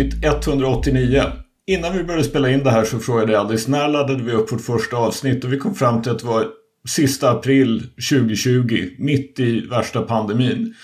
[0.00, 1.22] avsnitt 189.
[1.66, 4.52] Innan vi började spela in det här så frågade jag Alice när laddade vi upp
[4.52, 6.46] vårt första avsnitt och vi kom fram till att det var
[6.88, 10.74] sista april 2020, mitt i värsta pandemin.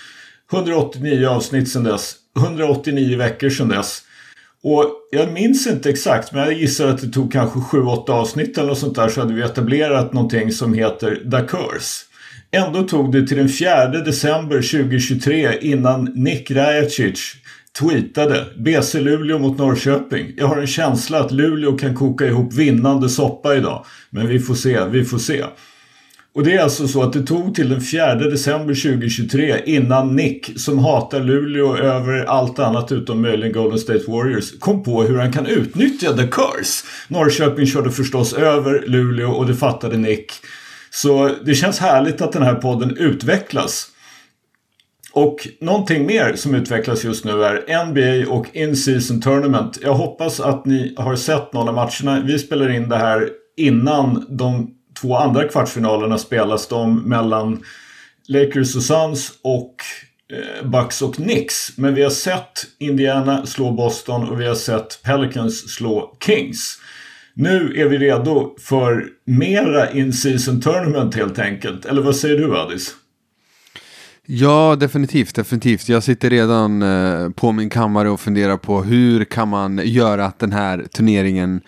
[0.53, 4.01] 189 avsnitt sedan dess, 189 veckor sedan dess.
[4.63, 8.67] Och jag minns inte exakt men jag gissar att det tog kanske 7-8 avsnitt eller
[8.67, 12.05] något sånt där så hade vi etablerat någonting som heter The Curse.
[12.51, 17.35] Ändå tog det till den 4 december 2023 innan Nick Rajacic
[17.79, 20.33] tweetade BC Luleå mot Norrköping.
[20.37, 23.85] Jag har en känsla att Luleå kan koka ihop vinnande soppa idag.
[24.09, 25.43] Men vi får se, vi får se.
[26.33, 30.59] Och det är alltså så att det tog till den 4 december 2023 innan Nick,
[30.59, 35.33] som hatar Luleå över allt annat utom möjligen Golden State Warriors, kom på hur han
[35.33, 36.85] kan utnyttja the curse.
[37.07, 40.31] Norrköping körde förstås över Luleå och det fattade Nick.
[40.89, 43.91] Så det känns härligt att den här podden utvecklas.
[45.17, 49.79] Och någonting mer som utvecklas just nu är NBA och In-Season Tournament.
[49.83, 52.23] Jag hoppas att ni har sett någon av matcherna.
[52.25, 56.67] Vi spelar in det här innan de två andra kvartsfinalerna spelas.
[56.67, 57.63] De mellan
[58.27, 59.75] Lakers och Suns och
[60.33, 61.77] eh, Bucks och Knicks.
[61.77, 66.77] Men vi har sett Indiana slå Boston och vi har sett Pelicans slå Kings.
[67.33, 71.85] Nu är vi redo för mera in-season tournament helt enkelt.
[71.85, 72.95] Eller vad säger du Adis?
[74.29, 75.89] Ja, definitivt, definitivt.
[75.89, 80.39] Jag sitter redan eh, på min kammare och funderar på hur kan man göra att
[80.39, 81.61] den här turneringen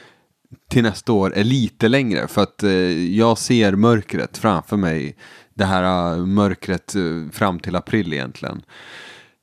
[0.69, 2.27] till nästa år är lite längre.
[2.27, 2.71] För att eh,
[3.15, 5.15] jag ser mörkret framför mig.
[5.53, 8.61] Det här eh, mörkret eh, fram till april egentligen.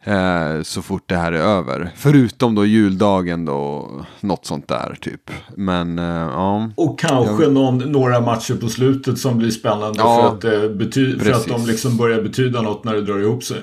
[0.07, 1.93] Eh, så fort det här är över.
[1.97, 3.91] Förutom då juldagen då,
[4.21, 5.31] något sånt där typ.
[5.57, 6.71] Men eh, ja.
[6.75, 7.53] Och kanske jag...
[7.53, 11.47] någon, några matcher på slutet som blir spännande ja, för, att, eh, bety- för att
[11.47, 13.59] de liksom börjar betyda något när det drar ihop sig.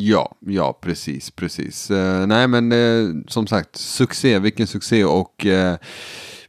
[0.00, 1.90] Ja, ja precis, precis.
[1.90, 5.76] Eh, nej men eh, som sagt, succé, vilken succé och eh,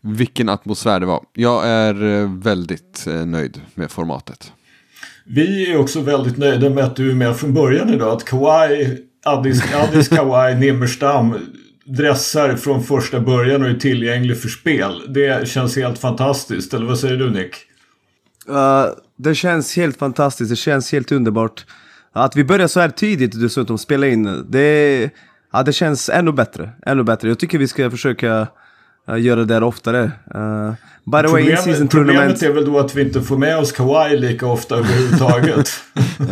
[0.02, 1.24] vilken atmosfär det var.
[1.34, 1.94] Jag är
[2.42, 4.54] väldigt nöjd med formatet.
[5.26, 8.14] Vi är också väldigt nöjda med att du är med från början idag.
[8.14, 11.36] Att Kawhi Addis, Addis Kawai Nimmerstam
[11.86, 15.02] dressar från första början och är tillgänglig för spel.
[15.14, 16.74] Det känns helt fantastiskt.
[16.74, 17.56] Eller vad säger du Nick?
[18.50, 18.86] Uh,
[19.18, 20.50] det känns helt fantastiskt.
[20.50, 21.66] Det känns helt underbart.
[22.14, 24.46] Att vi börjar så här tidigt dessutom spela in.
[24.50, 25.10] Det,
[25.54, 26.70] ja, det känns ännu bättre.
[26.86, 27.28] Ännu bättre.
[27.28, 28.48] Jag tycker vi ska försöka
[29.10, 30.12] uh, göra det där oftare.
[30.36, 33.72] Uh, by the way, season Problemet är väl då att vi inte får med oss
[33.72, 35.70] Kawhi lika ofta överhuvudtaget.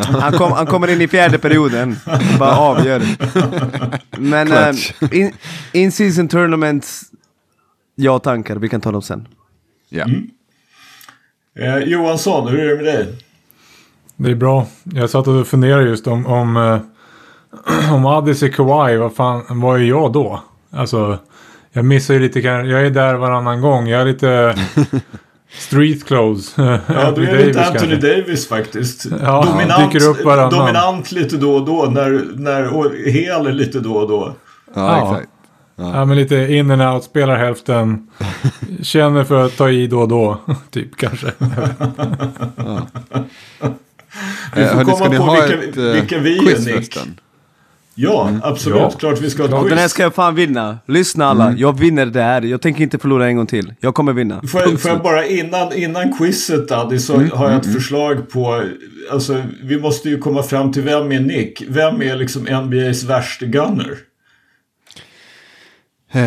[0.22, 1.96] han, kom, han kommer in i fjärde perioden,
[2.40, 3.02] bara avgör.
[4.20, 5.34] Men uh, in,
[5.74, 7.02] in season tournaments,
[7.96, 9.28] ja tankar, vi kan ta dem sen.
[9.90, 10.04] Ja.
[10.04, 10.30] Mm.
[11.60, 13.16] Eh, Johansson, hur är det med dig?
[14.16, 14.68] Det är bra.
[14.84, 19.80] Jag satt och funderade just om, om, eh, om Addis är Kawhi, vad fan, vad
[19.80, 20.44] är jag då?
[20.72, 21.20] Alltså,
[21.72, 23.88] jag missar ju lite, jag är där varannan gång.
[23.88, 24.56] Jag är lite
[25.52, 26.54] street clothes.
[26.58, 28.16] Ja, du är Davis, lite Anthony kanske.
[28.16, 29.06] Davis faktiskt.
[29.22, 30.60] Ja, dominant, dyker upp varannan.
[30.60, 31.86] dominant lite då och då.
[31.86, 34.36] När, när, och hel lite då och då.
[34.74, 35.14] Ja, ja.
[35.14, 35.32] exakt.
[35.76, 35.92] Ja.
[35.94, 36.06] ja.
[36.06, 38.08] men lite in and out, spelar hälften.
[38.82, 40.38] Känner för att ta i då och då.
[40.72, 41.28] typ kanske.
[42.56, 42.88] ja.
[44.56, 46.68] Vi får Hörrni, komma på vilka, ett, vilka vi är Nick.
[46.68, 47.20] Förresten?
[48.02, 48.42] Ja, mm.
[48.44, 48.80] absolut.
[48.80, 48.92] Ja.
[48.92, 49.70] Klart vi ska ha ett quiz.
[49.70, 50.78] Den här ska jag fan vinna.
[50.86, 51.58] Lyssna alla, mm.
[51.58, 52.42] jag vinner det här.
[52.42, 53.74] Jag tänker inte förlora en gång till.
[53.80, 54.42] Jag kommer vinna.
[54.48, 57.32] Får jag, får jag bara innan, innan quizet Addi så mm.
[57.32, 57.76] har jag ett mm.
[57.76, 58.64] förslag på...
[59.12, 61.64] Alltså, vi måste ju komma fram till vem är Nick?
[61.68, 63.98] Vem är liksom NBAs värsta gunner?
[66.12, 66.22] Eh,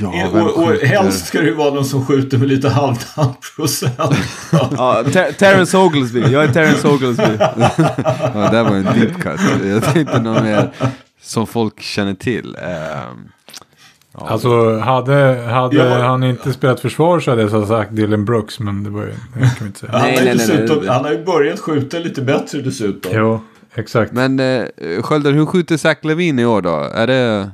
[0.00, 3.94] ja, och, och helst ska det ju vara någon som skjuter med lite halvdan procent.
[4.52, 6.20] ja, Ter Terrence Oglesby.
[6.20, 7.22] Jag är Terrence Oglesby.
[7.38, 9.40] ja, det var en deep cut.
[9.64, 10.70] Jag tänkte någon mer
[11.22, 12.56] som folk känner till.
[12.62, 12.72] Uh,
[14.12, 14.28] ja.
[14.28, 15.98] Alltså hade, hade ja.
[15.98, 18.60] han inte spelat försvar så hade jag sagt Dylan Brooks.
[18.60, 19.92] Men det var ju, det kan inte säga.
[19.92, 23.12] han, nej, nej, dessutom, nej, han har ju börjat skjuta lite bättre dessutom.
[23.14, 23.40] Jo,
[23.74, 24.12] exakt.
[24.12, 26.90] Men uh, Skölder, hur skjuter Zach Levin i år då?
[26.94, 27.50] Är det...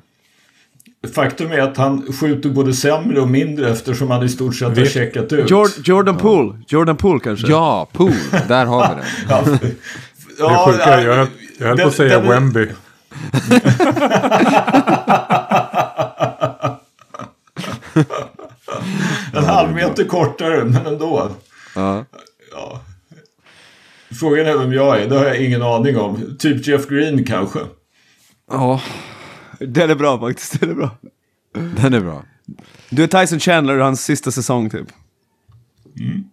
[1.15, 4.85] Faktum är att han skjuter både sämre och mindre eftersom han i stort sett har
[4.85, 5.51] checkat ut.
[5.85, 6.59] Jordan Poole.
[6.69, 7.47] Jordan Poole kanske?
[7.47, 8.15] Ja, Poole.
[8.49, 9.05] Där har vi den.
[9.29, 9.45] ja.
[10.39, 11.29] ja, det sjuka, jag,
[11.59, 12.69] jag höll den, på att säga den, Wemby.
[19.33, 21.31] en halv meter kortare, men ändå.
[21.75, 22.05] Ja.
[22.53, 22.81] ja.
[24.21, 26.37] Frågan är vem jag är, det har jag ingen aning om.
[26.39, 27.59] Typ Jeff Green kanske.
[28.51, 28.81] Ja.
[29.67, 30.91] Den är bra faktiskt, den är bra.
[31.55, 32.25] Den är bra.
[32.91, 34.87] Du är Tyson Chandler hans sista säsong typ.
[36.01, 36.25] Mm.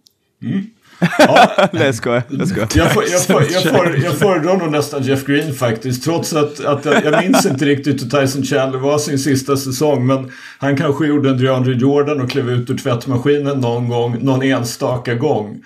[0.42, 0.66] Mm.
[1.72, 2.68] Nej jag skojar, jag skojar.
[2.74, 6.04] Jag, får, jag, får, jag, får, jag föredrar nog nästan Jeff Green faktiskt.
[6.04, 10.06] Trots att, att jag, jag minns inte riktigt hur Tyson Chandler var sin sista säsong.
[10.06, 14.42] Men han kanske gjorde en DeAndre Jordan och klev ut ur tvättmaskinen någon gång, någon
[14.42, 15.62] enstaka gång.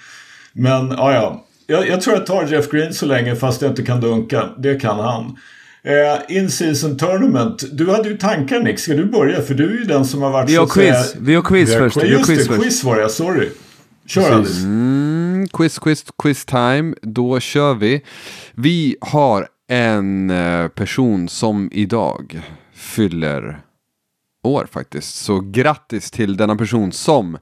[0.53, 1.45] Men ja, ja.
[1.67, 4.49] Jag, jag tror jag tar Jeff Green så länge fast jag inte kan dunka.
[4.59, 5.37] Det kan han.
[5.87, 7.65] Eh, In-season tournament.
[7.73, 8.79] Du hade ju tankar Nick.
[8.79, 9.43] Ska du börja?
[9.43, 11.43] För du är ju den som har varit Vi har att säga- quiz, vi har
[11.43, 11.95] quiz Vi har först.
[11.95, 12.05] quiz.
[12.05, 12.63] Vi har Just quiz det, först.
[12.63, 13.09] quiz var det.
[13.09, 13.49] Sorry.
[14.07, 14.61] Kör Alice.
[14.63, 16.95] Mm, quiz, quiz, quiz time.
[17.03, 18.03] Då kör vi.
[18.55, 22.41] Vi har en eh, person som idag
[22.75, 23.59] fyller
[24.43, 25.15] år faktiskt.
[25.15, 27.39] Så grattis till denna person som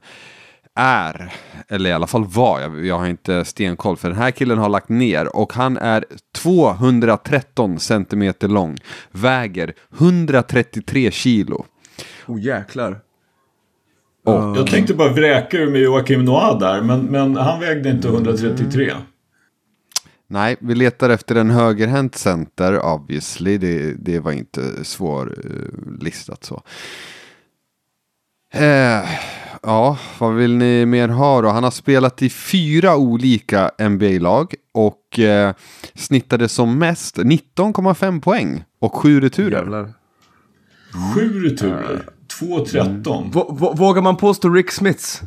[0.75, 1.33] är,
[1.67, 4.69] eller i alla fall var, jag, jag har inte stenkoll för den här killen har
[4.69, 6.05] lagt ner och han är
[6.35, 8.77] 213 centimeter lång,
[9.11, 11.65] väger 133 kilo.
[12.27, 12.99] Oh jäklar.
[14.25, 18.07] Och Jag tänkte bara vräka ur med Joakim Noah där, men, men han vägde inte
[18.07, 18.93] 133.
[20.27, 23.57] Nej, vi letar efter en högerhänt center, obviously.
[23.57, 26.61] Det, det var inte svårlistat så.
[28.53, 29.09] Eh,
[29.63, 31.49] ja, vad vill ni mer ha då?
[31.49, 35.53] Han har spelat i fyra olika NBA-lag och eh,
[35.95, 39.51] snittade som mest 19,5 poäng och sju returer.
[39.57, 39.93] Jävlar.
[41.15, 42.09] Sju returer.
[42.39, 43.03] 2.13.
[43.31, 45.21] Vå- vå- Vågar man påstå Rick Smiths?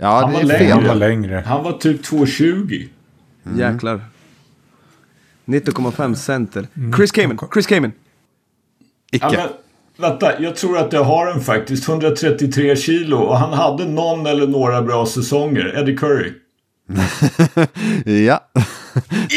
[0.00, 0.70] Ja, Han det var är längre.
[0.72, 0.88] Han fel.
[0.88, 1.42] var längre.
[1.46, 2.88] Han var typ 2.20.
[3.56, 4.00] Jäklar.
[5.44, 6.66] 19,5 center.
[6.96, 7.92] Chris Kaman, Chris Kaman.
[9.10, 9.48] Ja, Icke.
[9.98, 11.88] Vänta, jag tror att jag har en faktiskt.
[11.88, 15.78] 133 kilo och han hade någon eller några bra säsonger.
[15.78, 16.32] Eddie Curry.
[18.04, 18.40] Ja.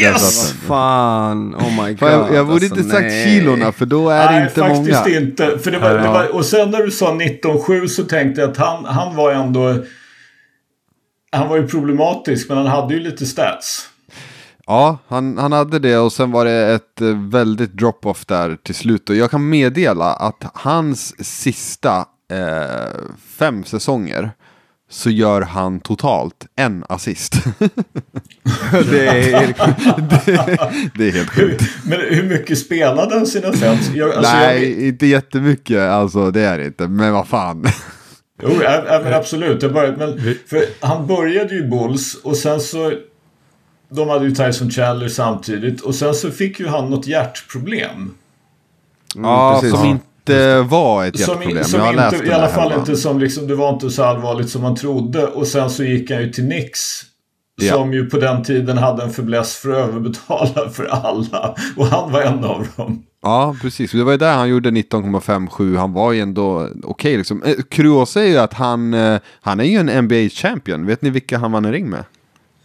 [0.02, 0.54] Yes!
[0.54, 2.10] Fan, oh my god.
[2.10, 3.25] Jag, jag borde alltså, inte sagt nej.
[3.25, 5.18] kilorna för då är det Nej, inte faktiskt många.
[5.18, 5.60] inte.
[5.60, 8.57] För det var, det var, och sen när du sa 19.7 så tänkte jag att
[8.57, 9.75] han, han var ändå...
[11.31, 13.91] Han var ju problematisk, men han hade ju lite stats.
[14.71, 18.75] Ja, han, han hade det och sen var det ett eh, väldigt drop-off där till
[18.75, 19.09] slut.
[19.09, 22.89] Och jag kan meddela att hans sista eh,
[23.38, 24.31] fem säsonger
[24.89, 27.33] så gör han totalt en assist.
[28.91, 29.57] det är helt
[30.97, 31.63] det är helt sjukt.
[31.85, 33.77] men hur mycket spelade han sina fem?
[33.94, 35.79] Jag, alltså Nej, Jag, inte jättemycket.
[35.79, 36.88] Alltså det är det inte.
[36.88, 37.65] Men vad fan.
[38.44, 38.51] jo,
[39.06, 39.62] absolut.
[39.62, 42.91] Jag började, men, för han började ju Bulls och sen så...
[43.92, 48.14] De hade ju Tyson Chandler samtidigt och sen så fick ju han något hjärtproblem.
[49.16, 49.80] ja, precis.
[49.80, 51.64] som inte var ett Som, hjärtproblem.
[51.64, 52.82] som jag har inte, I alla fall hemma.
[52.82, 55.28] inte som liksom, det var inte så allvarligt som man trodde.
[55.28, 56.80] Och sen så gick han ju till Nix.
[57.62, 57.74] Ja.
[57.74, 61.56] Som ju på den tiden hade en fäbless för att överbetala för alla.
[61.78, 63.04] Och han var en av dem.
[63.22, 63.92] Ja, precis.
[63.92, 65.78] Det var ju där han gjorde 19,57.
[65.78, 67.44] Han var ju ändå okej liksom.
[67.44, 70.86] Eh, Kuriosa är ju att han, eh, han är ju en NBA-champion.
[70.86, 72.04] Vet ni vilka han vann en ring med?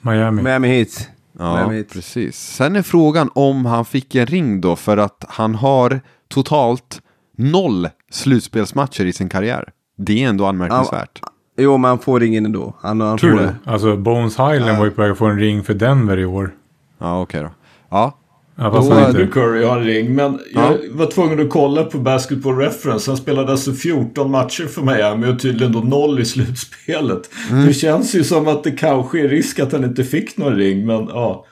[0.01, 0.43] Miami.
[0.43, 1.09] Miami Heat.
[1.39, 2.37] Ja, precis.
[2.37, 7.01] Sen är frågan om han fick en ring då för att han har totalt
[7.39, 9.69] noll slutspelsmatcher i sin karriär.
[9.99, 11.21] Det är ändå anmärkningsvärt.
[11.59, 12.75] Jo, men han får ingen ändå.
[12.81, 13.55] Han, han Tror får du?
[13.65, 16.55] Alltså Bones Highland var ju på väg att få en ring för Denver i år.
[16.99, 17.51] Ja, okej då.
[17.91, 18.19] Ja,
[18.59, 19.13] Ja, Då.
[19.13, 20.15] Du Curry har en ring.
[20.15, 23.11] Men jag var tvungen att kolla på Basketball Reference.
[23.11, 27.31] Han spelade alltså 14 matcher för Miami och tydligen då noll i slutspelet.
[27.51, 27.67] Mm.
[27.67, 30.87] Det känns ju som att det kanske är risk att han inte fick någon ring.
[30.87, 31.45] Men ja.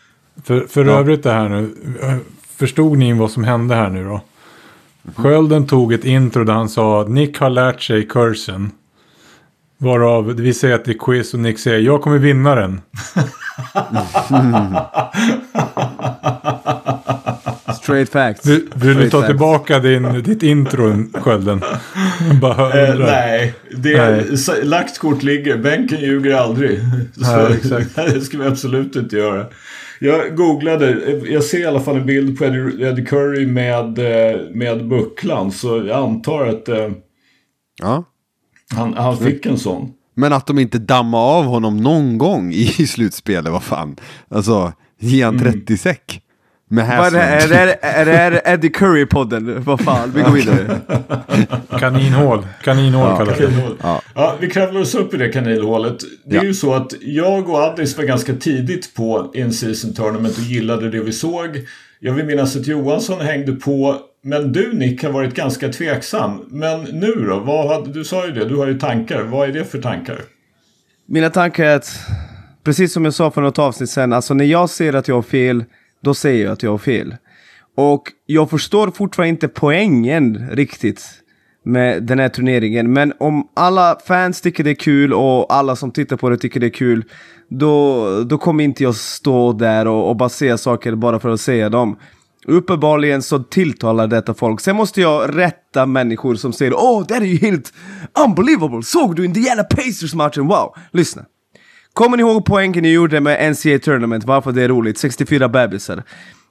[0.44, 1.74] För, för övrigt det här nu.
[2.56, 4.20] Förstod ni vad som hände här nu då?
[5.16, 8.70] Skölden tog ett intro där han sa att Nick har lärt sig kursen.
[9.78, 12.80] Varav vi säger att det är quiz och Nick säger jag kommer vinna den.
[17.84, 18.46] Straight facts.
[18.46, 19.28] Vill, vill du ta facts.
[19.28, 21.62] tillbaka din, ditt intro Skölden?
[22.40, 24.24] Bara Eh, nej, det Nej.
[24.32, 25.58] s- lagt kort ligger.
[25.58, 26.78] Bänken ljuger aldrig.
[26.82, 27.08] Nej,
[27.48, 27.96] Så, exakt.
[28.14, 29.46] det ska vi absolut inte göra.
[30.00, 30.90] Jag googlade,
[31.28, 35.52] jag ser i alla fall en bild på Eddie, Eddie Curry med, eh, med bucklan.
[35.52, 36.88] Så jag antar att eh,
[37.82, 38.04] ja.
[38.74, 39.90] han, han fick en sån.
[40.16, 43.96] Men att de inte dammar av honom någon gång i slutspelet, vad fan.
[44.28, 46.20] Alltså, ge han 30 säck.
[46.68, 47.44] Med Vad är det, här?
[47.44, 49.58] är, det, är, det, är det Eddie Curry-podden?
[49.58, 50.80] Vad fan, vi går vidare.
[51.80, 52.46] Kaninhål.
[52.62, 53.52] Kaninhål kallas det.
[53.82, 54.02] Ja.
[54.14, 55.96] Ja, vi kravlar oss upp i det kaninhålet.
[56.24, 56.44] Det är Ja.
[56.46, 61.00] ju så att jag och Addis var ganska tidigt på in-season tournament och gillade det
[61.00, 61.60] vi såg.
[62.00, 63.96] Jag vill minnas att Johansson hängde på.
[64.22, 66.40] Men du Nick har varit ganska tveksam.
[66.50, 67.38] Men nu då?
[67.38, 69.22] Vad hade, du sa ju det, du har ju tankar.
[69.22, 70.18] Vad är det för tankar?
[71.08, 71.98] Mina tankar är att,
[72.64, 75.22] precis som jag sa för något avsnitt sen, alltså när jag ser att jag har
[75.22, 75.64] fel,
[76.04, 77.16] då säger jag att jag har fel.
[77.76, 81.02] Och jag förstår fortfarande inte poängen riktigt
[81.64, 82.92] med den här turneringen.
[82.92, 86.60] Men om alla fans tycker det är kul och alla som tittar på det tycker
[86.60, 87.04] det är kul,
[87.48, 91.40] då, då kommer inte jag stå där och, och bara säga saker bara för att
[91.40, 91.96] säga dem.
[92.46, 94.60] Uppenbarligen så tilltalar detta folk.
[94.60, 97.72] Sen måste jag rätta människor som säger Åh, det är ju helt
[98.26, 98.82] unbelievable!
[98.82, 100.46] Såg du Indiana Pacers-matchen?
[100.46, 100.74] Wow!
[100.90, 101.24] Lyssna.
[101.94, 104.24] Kommer ni ihåg poängen ni gjorde med NCAA Tournament?
[104.24, 104.98] Varför det är roligt?
[104.98, 106.02] 64 bebisar.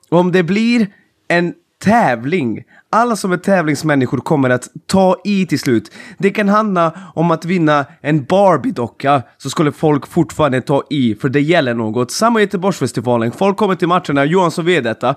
[0.10, 0.88] Om det blir
[1.28, 5.92] en tävling, alla som är tävlingsmänniskor kommer att ta i till slut.
[6.18, 11.30] Det kan handla om att vinna en Barbie-docka, så skulle folk fortfarande ta i, för
[11.30, 12.12] det gäller något.
[12.12, 15.16] Samma i Göteborgsfestivalen, folk kommer till matcherna, Johansson vet detta.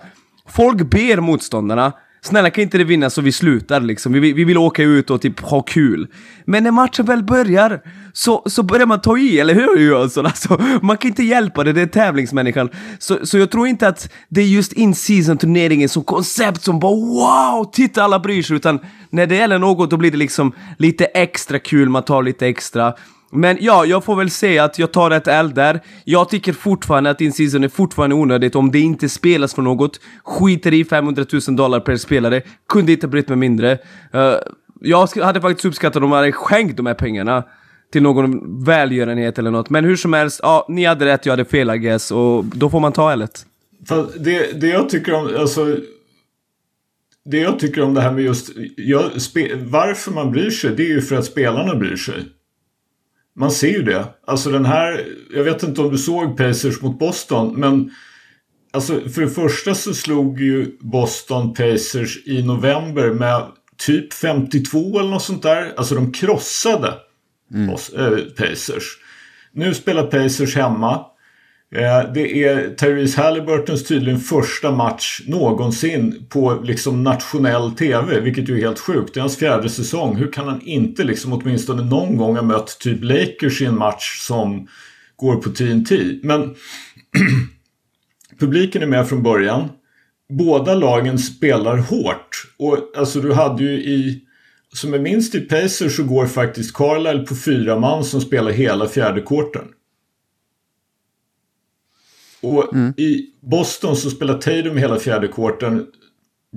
[0.49, 1.93] Folk ber motståndarna
[2.27, 5.21] Snälla kan inte det vinna så vi slutar liksom, vi, vi vill åka ut och
[5.21, 6.09] typ ha kul.
[6.45, 7.81] Men när matchen väl börjar,
[8.13, 10.27] så, så börjar man ta i, eller hur Jönsson?
[10.27, 12.71] Alltså, man kan inte hjälpa det, det är tävlingsmänniskan.
[12.99, 16.97] Så, så jag tror inte att det är just in-season turneringen som koncept som bara
[16.97, 18.81] wow, titta alla bryr sig, utan
[19.11, 22.95] när det gäller något då blir det liksom lite extra kul, man tar lite extra.
[23.33, 25.81] Men ja, jag får väl säga att jag tar ett L där.
[26.05, 30.01] Jag tycker fortfarande att in-season är fortfarande onödigt om det inte spelas för något.
[30.25, 32.43] Skiter i 500 000 dollar per spelare.
[32.69, 33.73] Kunde inte brytt mig mindre.
[34.15, 34.35] Uh,
[34.81, 37.45] jag hade faktiskt uppskattat om man hade skänkt de här pengarna
[37.93, 39.71] till någon välgörenhet eller något.
[39.71, 42.11] Men hur som helst, ja, ni hade rätt, jag hade fel I guess.
[42.11, 43.47] Och då får man ta L-et.
[44.19, 45.77] Det, det jag tycker om, alltså
[47.25, 50.83] det jag tycker om det här med just jag, spe, varför man bryr sig, det
[50.83, 52.25] är ju för att spelarna bryr sig.
[53.37, 54.05] Man ser ju det.
[54.27, 57.91] Alltså den här, jag vet inte om du såg Pacers mot Boston, men
[58.73, 63.43] alltså för det första så slog ju Boston Pacers i november med
[63.77, 65.73] typ 52 eller något sånt där.
[65.77, 66.95] Alltså de krossade
[67.55, 67.71] mm.
[67.71, 68.99] Eh, Pacers.
[69.53, 71.05] Nu spelar Pacers hemma.
[71.75, 78.57] Eh, det är Therese Halliburtons tydligen första match någonsin på liksom nationell tv, vilket ju
[78.59, 79.15] är helt sjukt.
[79.15, 80.17] Det är hans fjärde säsong.
[80.17, 84.19] Hur kan han inte liksom åtminstone någon gång ha mött typ Lakers i en match
[84.21, 84.69] som
[85.17, 86.19] går på TNT?
[86.23, 86.55] Men
[88.39, 89.69] publiken är med från början.
[90.29, 92.47] Båda lagen spelar hårt.
[92.59, 94.23] Och alltså du hade ju i
[94.75, 98.89] som är minst i Pacers så går faktiskt Carlisle på fyra man som spelar hela
[98.89, 99.65] fjärde korten.
[102.47, 102.95] Och mm.
[102.97, 105.87] i Boston så spelar Tatum hela fjärde kvarten.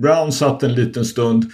[0.00, 1.44] Brown satt en liten stund.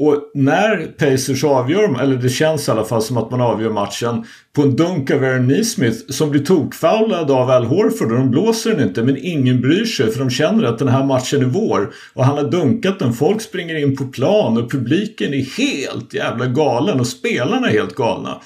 [0.00, 4.24] Och när Pacers avgör, eller det känns i alla fall som att man avgör matchen
[4.52, 8.70] på en dunk av Aaron Neesmith som blir tokfoulad av Al Horford och de blåser
[8.70, 11.92] den inte men ingen bryr sig för de känner att den här matchen är vår.
[12.14, 16.46] Och han har dunkat den, folk springer in på plan och publiken är helt jävla
[16.46, 18.40] galen och spelarna är helt galna.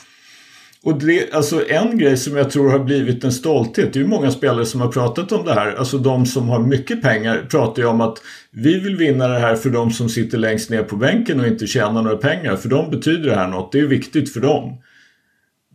[0.84, 4.08] Och det, alltså en grej som jag tror har blivit en stolthet, det är ju
[4.08, 5.74] många spelare som har pratat om det här.
[5.74, 8.18] Alltså de som har mycket pengar pratar ju om att
[8.50, 11.66] vi vill vinna det här för de som sitter längst ner på bänken och inte
[11.66, 12.56] tjänar några pengar.
[12.56, 14.82] För de betyder det här något, det är viktigt för dem.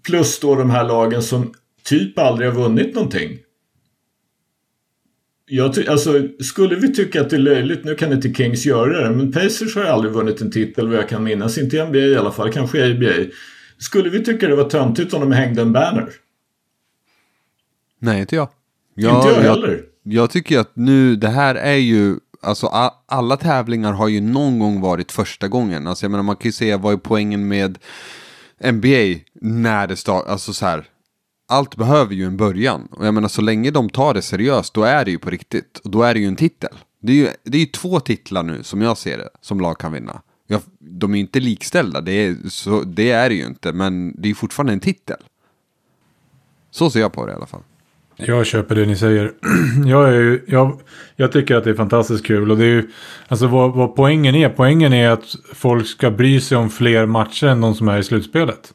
[0.06, 3.38] Plus då de här lagen som typ aldrig har vunnit någonting.
[5.50, 9.16] Jag alltså, skulle vi tycka att det är löjligt, nu kan inte Kings göra det,
[9.16, 11.98] men Pacers har ju aldrig vunnit en titel vad jag kan minnas, inte i NBA
[11.98, 13.32] i alla fall, kanske i ABA.
[13.80, 16.10] Skulle vi tycka det var töntigt om de hängde en banner?
[18.00, 18.50] Nej, inte jag.
[18.96, 19.84] jag inte jag heller.
[20.04, 22.68] Jag, jag tycker att nu, det här är ju Alltså
[23.06, 25.88] alla tävlingar har ju någon gång varit första gången.
[25.88, 27.78] Alltså jag menar man kan ju säga vad är poängen med
[28.64, 30.86] NBA när det startar, alltså så här.
[31.50, 32.88] Allt behöver ju en början.
[32.92, 35.78] Och jag menar så länge de tar det seriöst då är det ju på riktigt.
[35.84, 36.70] Och då är det ju en titel.
[37.02, 39.80] Det är ju, det är ju två titlar nu som jag ser det som lag
[39.80, 40.22] kan vinna.
[40.48, 44.30] Ja, de är inte likställda, det är, så, det är det ju inte, men det
[44.30, 45.18] är fortfarande en titel.
[46.72, 47.62] Så ser jag på det i alla fall.
[48.20, 49.32] Jag köper det ni säger.
[49.86, 50.80] jag, är, jag,
[51.16, 52.52] jag tycker att det är fantastiskt kul.
[52.52, 52.90] Och det är ju,
[53.28, 57.48] alltså vad, vad poängen är, poängen är att folk ska bry sig om fler matcher
[57.48, 58.74] än de som är i slutspelet.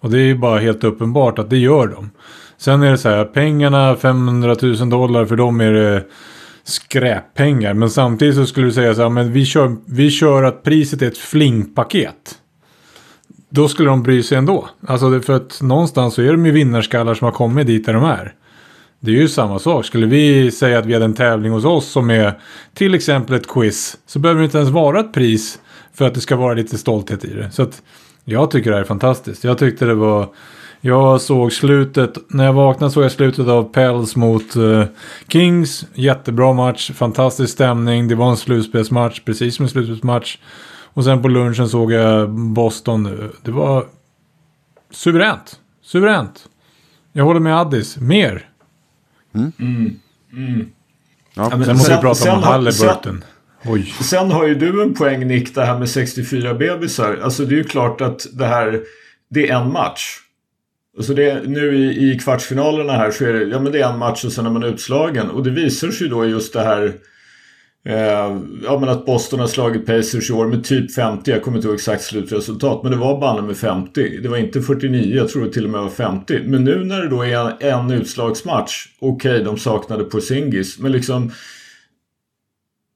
[0.00, 2.10] Och det är ju bara helt uppenbart att det gör de.
[2.56, 6.04] Sen är det så här, pengarna, 500 000 dollar, för dem är det
[6.68, 7.74] skräppengar.
[7.74, 11.02] Men samtidigt så skulle du säga så här, men vi kör, vi kör att priset
[11.02, 12.34] är ett flingpaket.
[13.50, 14.68] Då skulle de bry sig ändå.
[14.86, 18.04] Alltså för att någonstans så är de ju vinnarskallar som har kommit dit där de
[18.04, 18.34] är.
[19.00, 19.84] Det är ju samma sak.
[19.84, 22.40] Skulle vi säga att vi hade en tävling hos oss som är
[22.74, 23.96] till exempel ett quiz.
[24.06, 25.58] Så behöver det inte ens vara ett pris
[25.94, 27.50] för att det ska vara lite stolthet i det.
[27.50, 27.82] Så att
[28.24, 29.44] jag tycker det här är fantastiskt.
[29.44, 30.28] Jag tyckte det var
[30.80, 34.84] jag såg slutet, när jag vaknade såg jag slutet av Pels mot uh,
[35.28, 35.86] Kings.
[35.94, 38.08] Jättebra match, fantastisk stämning.
[38.08, 40.38] Det var en slutspelsmatch, precis som en slutspelsmatch.
[40.94, 43.30] Och sen på lunchen såg jag Boston.
[43.42, 43.86] Det var
[44.90, 45.60] suveränt.
[45.82, 46.48] Suveränt.
[47.12, 47.96] Jag håller med Addis.
[47.96, 48.48] Mer.
[49.34, 49.52] Mm.
[49.58, 50.00] Mm.
[50.32, 50.68] Mm.
[51.34, 53.24] Ja, sen måste vi prata om Halliburton.
[53.64, 53.94] Oj.
[54.00, 57.18] Sen har ju du en poäng Nick, det här med 64 bebisar.
[57.22, 58.80] Alltså det är ju klart att det här,
[59.30, 60.18] det är en match.
[61.00, 63.98] Så det, nu i, i kvartsfinalerna här så är det, ja men det är en
[63.98, 65.30] match och sen är man utslagen.
[65.30, 66.92] Och det visar sig då just det här
[67.88, 71.30] Eh, ja men att Boston har slagit Pacers i år med typ 50.
[71.30, 72.82] Jag kommer inte ihåg exakt slutresultat.
[72.82, 74.20] Men det var banne med 50.
[74.22, 75.16] Det var inte 49.
[75.16, 76.40] Jag tror det till och med var 50.
[76.44, 78.86] Men nu när det då är en, en utslagsmatch.
[78.98, 80.78] Okej, okay, de saknade Porzingis.
[80.78, 81.32] Men liksom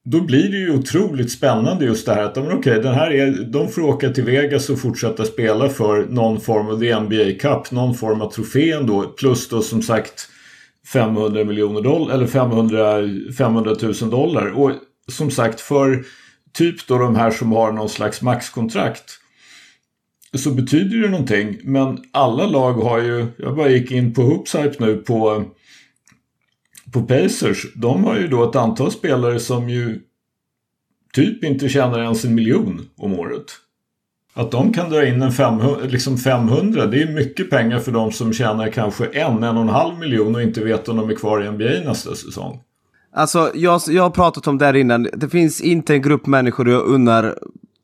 [0.04, 3.44] då blir det ju otroligt spännande just det här att okej, okay, den här är,
[3.44, 7.70] de får åka till Vegas och fortsätta spela för någon form av the NBA Cup,
[7.70, 9.02] någon form av trofé ändå.
[9.02, 10.28] Plus då som sagt
[10.92, 14.46] 500 miljoner dollar eller 500, 500 000 dollar.
[14.46, 14.72] Och
[15.08, 16.04] som sagt för
[16.52, 19.18] typ då de här som har någon slags maxkontrakt
[20.34, 21.58] så betyder det någonting.
[21.62, 25.44] Men alla lag har ju, jag bara gick in på Hoopsype nu på,
[26.92, 27.66] på Pacers.
[27.74, 30.00] De har ju då ett antal spelare som ju
[31.12, 33.44] typ inte tjänar ens en miljon om året.
[34.34, 38.12] Att de kan dra in en 500, liksom 500 det är mycket pengar för de
[38.12, 41.14] som tjänar kanske en, en och en halv miljon och inte vet om de är
[41.14, 42.60] kvar i NBA nästa säsong.
[43.14, 45.08] Alltså, jag, jag har pratat om det här innan.
[45.14, 47.38] Det finns inte en grupp människor jag unnar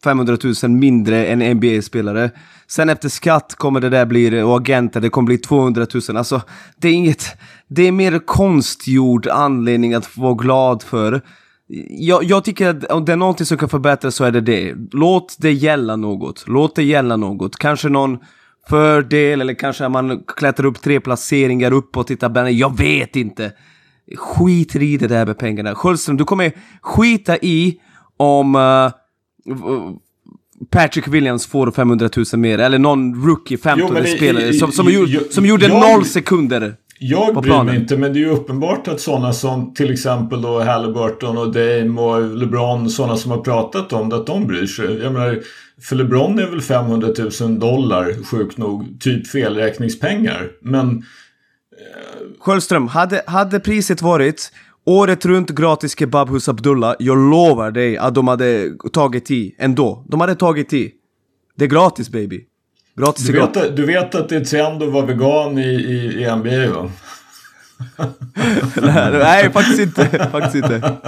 [0.05, 2.31] 500 000 mindre än NBA-spelare.
[2.67, 6.17] Sen efter skatt kommer det där bli, och agenter, det kommer bli 200 000.
[6.17, 6.43] Alltså,
[6.77, 7.27] det är inget,
[7.69, 11.23] det är mer konstgjord anledning att vara glad för
[11.89, 14.75] jag, jag, tycker att om det är någonting som kan förbättras så är det det.
[14.93, 16.45] Låt det gälla något.
[16.47, 17.57] Låt det gälla något.
[17.57, 18.19] Kanske någon
[18.69, 22.57] fördel eller kanske man klättrar upp tre placeringar uppåt i tabellen.
[22.57, 23.53] Jag vet inte.
[24.17, 25.75] Skit i det där med pengarna.
[25.75, 27.81] Sköldström, du kommer skita i
[28.17, 28.91] om uh,
[30.71, 35.33] Patrick Williams får 500 000 mer, eller någon rookie 15 spelare som, som, jo, gjorde,
[35.33, 36.75] som gjorde jag, noll sekunder.
[37.01, 40.61] Jag bryr mig inte, men det är ju uppenbart att sådana som till exempel då
[40.61, 44.99] Halliburton och Dame och LeBron, sådana som har pratat om det, att de bryr sig.
[45.03, 45.41] Jag menar,
[45.83, 47.09] för LeBron är väl 500
[47.41, 50.51] 000 dollar, sjukt nog, typ felräkningspengar.
[50.63, 50.89] Men...
[50.89, 51.05] Eh...
[52.41, 54.53] Sköldström, hade, hade priset varit
[54.89, 60.05] året runt gratis kebab hos Abdullah, jag lovar dig att de hade tagit i ändå.
[60.09, 60.93] De hade tagit i.
[61.57, 62.45] Det är gratis baby.
[62.95, 66.91] Gratis du, vet, att, du vet att att vara vegan i, i, i NBA va?
[69.13, 70.29] nej, faktiskt inte.
[70.33, 70.93] faktiskt inte.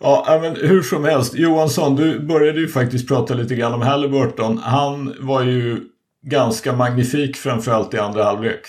[0.00, 1.34] Ja, men hur som helst.
[1.34, 4.58] Johansson, du började ju faktiskt prata lite grann om Halliburton.
[4.58, 5.80] Han var ju
[6.22, 8.60] ganska magnifik framförallt i andra halvlek.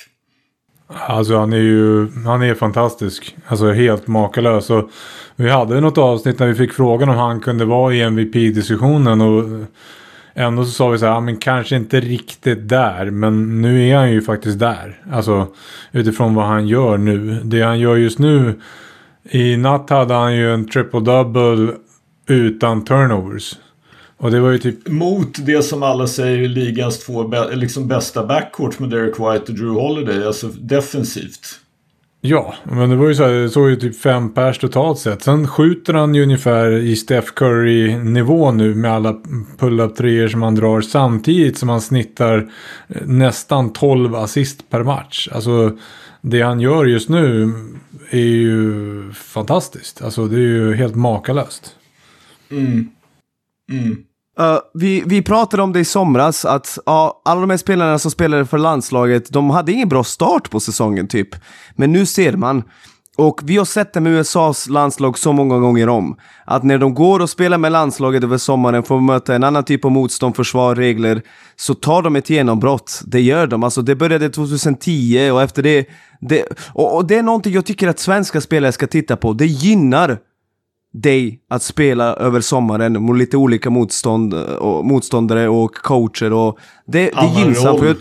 [0.87, 3.37] Alltså han är ju han är fantastisk.
[3.47, 4.69] Alltså helt makalös.
[4.69, 4.89] Och
[5.35, 9.21] vi hade något avsnitt när vi fick frågan om han kunde vara i MVP-diskussionen.
[9.21, 9.67] Och
[10.39, 13.11] Ändå så sa vi så här, men kanske inte riktigt där.
[13.11, 15.01] Men nu är han ju faktiskt där.
[15.11, 15.47] Alltså
[15.91, 17.41] utifrån vad han gör nu.
[17.43, 18.61] Det han gör just nu.
[19.23, 21.75] I natt hade han ju en triple-double
[22.27, 23.55] utan turnovers.
[24.17, 24.87] Och det var ju typ...
[24.87, 29.57] Mot det som alla säger är ligans två liksom bästa backcourt med Derek White och
[29.57, 30.27] Drew Holiday.
[30.27, 31.59] Alltså defensivt.
[32.21, 35.23] Ja, men det var ju så här, det såg ju typ fem pers totalt sett.
[35.23, 39.21] Sen skjuter han ju ungefär i Steph Curry-nivå nu med alla
[39.57, 42.51] pull-up treor som han drar samtidigt som han snittar
[42.87, 45.29] eh, nästan 12 assist per match.
[45.31, 45.77] Alltså
[46.21, 47.53] det han gör just nu
[48.09, 50.01] är ju fantastiskt.
[50.01, 51.75] Alltså det är ju helt makalöst.
[52.51, 52.89] Mm.
[53.71, 54.03] Mm.
[54.39, 58.11] Uh, vi, vi pratade om det i somras, att uh, alla de här spelarna som
[58.11, 61.29] spelade för landslaget, de hade ingen bra start på säsongen typ.
[61.75, 62.63] Men nu ser man,
[63.17, 66.93] och vi har sett det med USAs landslag så många gånger om, att när de
[66.93, 70.75] går och spelar med landslaget över sommaren, får möta en annan typ av motstånd, försvar,
[70.75, 71.21] regler,
[71.55, 73.01] så tar de ett genombrott.
[73.05, 73.63] Det gör de.
[73.63, 75.85] Alltså det började 2010 och efter det,
[76.21, 79.33] det och, och det är någonting jag tycker att svenska spelare ska titta på.
[79.33, 80.17] Det gynnar
[81.01, 86.99] dig att spela över sommaren mot lite olika motstånd, och, motståndare och coacher och det,
[86.99, 87.79] det är gynnsamt.
[87.79, 87.95] För,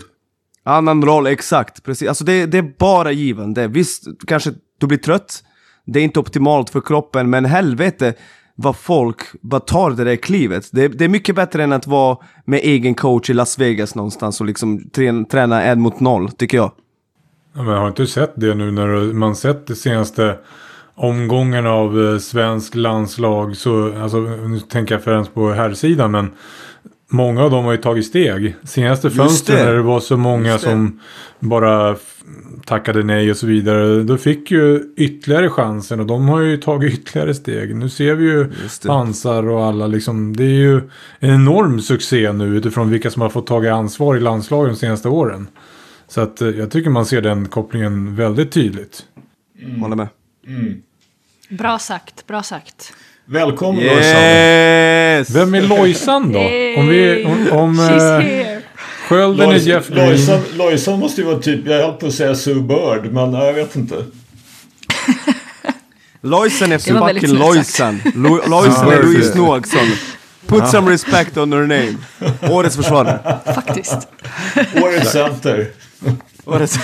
[0.63, 1.83] annan roll, exakt.
[1.83, 2.07] Precis.
[2.07, 3.67] Alltså det, det är bara givande.
[3.67, 5.43] Visst, kanske du blir trött.
[5.85, 8.13] Det är inte optimalt för kroppen, men helvete
[8.59, 10.69] vad folk bara tar det där klivet.
[10.71, 14.41] Det, det, är mycket bättre än att vara med egen coach i Las Vegas någonstans
[14.41, 16.71] och liksom träna, träna en mot noll, tycker jag.
[17.55, 20.37] Ja, men jag har inte sett det nu när man sett det senaste
[20.97, 26.29] omgången av eh, svensk landslag så, alltså nu tänker jag främst på herrsidan men
[27.09, 28.55] många av dem har ju tagit steg.
[28.63, 30.99] Senaste fönstret när det var så många som
[31.39, 31.95] bara
[32.65, 34.03] tackade nej och så vidare.
[34.03, 37.75] Då fick ju ytterligare chansen och de har ju tagit ytterligare steg.
[37.75, 38.51] Nu ser vi ju
[38.85, 40.35] pansar och alla liksom.
[40.35, 40.77] Det är ju
[41.19, 45.09] en enorm succé nu utifrån vilka som har fått tagit ansvar i landslagen de senaste
[45.09, 45.47] åren.
[46.07, 49.03] Så att eh, jag tycker man ser den kopplingen väldigt tydligt.
[49.63, 49.81] Mm.
[49.81, 50.07] Håller med.
[50.47, 50.81] Mm.
[51.49, 52.93] Bra sagt, bra sagt.
[53.25, 54.03] Välkommen Lojsan.
[54.03, 55.29] Yes!
[55.29, 56.39] Vem är Lojsan då?
[56.77, 57.25] Om vi...
[57.25, 58.61] Om, om She's eh, here.
[59.07, 60.09] skölden är Jeff Green.
[60.09, 63.53] Lojsan, Lojsan måste ju vara typ, jag höll på att säga Sue Bird, men jag
[63.53, 63.95] vet inte.
[66.21, 67.37] Lojsan är fucking.
[67.37, 68.01] Lojsan.
[68.15, 69.37] Lo- Lojsan är Louise.
[69.37, 69.87] Noaksson.
[70.47, 71.95] Put some respect on her name.
[72.53, 73.39] Årets försvarare.
[73.45, 74.07] Faktiskt.
[74.83, 75.67] Årets center.
[76.45, 76.79] Årets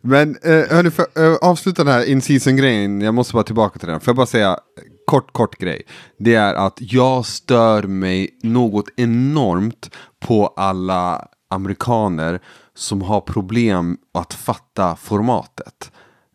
[0.00, 4.00] Men eh, hörni, för eh, avsluta den här in-season-grejen, jag måste bara tillbaka till den.
[4.00, 4.58] Får jag bara säga,
[5.06, 5.82] kort, kort grej.
[6.18, 12.40] Det är att jag stör mig något enormt på alla amerikaner
[12.74, 15.92] som har problem att fatta formatet.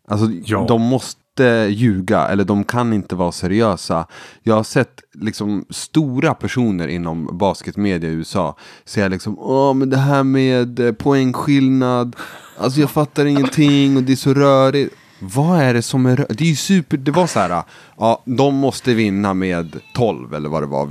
[0.08, 0.64] Alltså, Ja.
[0.68, 1.21] de måste
[1.68, 4.06] ljuga eller de kan inte vara seriösa.
[4.42, 9.96] Jag har sett liksom stora personer inom basketmedia i USA säga liksom Åh men det
[9.96, 12.16] här med eh, poängskillnad
[12.58, 16.38] Alltså jag fattar ingenting och det är så rörigt Vad är det som är rörigt?
[16.38, 17.62] Det är ju super, det var så här
[17.98, 20.86] Ja, de måste vinna med 12 eller vad det var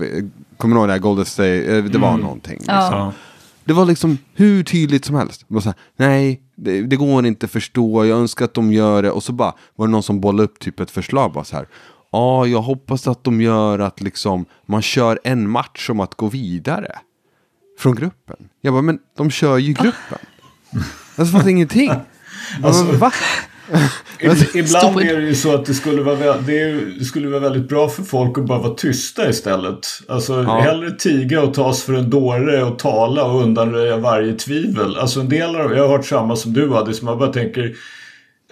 [0.58, 1.78] Kommer du ihåg det här Golden State?
[1.78, 2.76] Eh, Det var någonting liksom.
[2.76, 3.14] Ja.
[3.64, 5.46] Det var liksom hur tydligt som helst.
[5.48, 8.74] Det var så här, nej, det, det går inte att förstå, jag önskar att de
[8.74, 9.12] gör det.
[9.12, 11.68] Och så bara var det någon som bollade upp typ ett förslag bara så här.
[12.12, 16.28] Ja, jag hoppas att de gör att liksom man kör en match om att gå
[16.28, 17.00] vidare.
[17.80, 18.36] Från gruppen.
[18.62, 20.18] Jag bara, men de kör ju gruppen.
[21.16, 21.92] Alltså fattar ingenting.
[22.64, 23.12] Alltså- va?
[24.20, 27.28] Ib- Ibland är det ju så att det skulle, vara, det, är, ju- det skulle
[27.28, 29.88] vara väldigt bra för folk att bara vara tysta istället.
[30.08, 30.60] Alltså Ja.
[30.60, 34.98] hellre tiga och tas för en dåre och tala och undanröja varje tvivel.
[34.98, 37.74] Alltså en del av, jag har hört samma som du hade, som jag bara tänker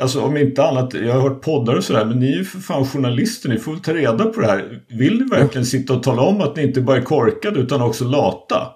[0.01, 2.59] Alltså om inte annat, jag har hört poddar och sådär, men ni är ju för
[2.59, 4.79] fan journalister, ni får väl ta reda på det här.
[4.87, 8.05] Vill ni verkligen sitta och tala om att ni inte bara är korkade utan också
[8.05, 8.67] lata?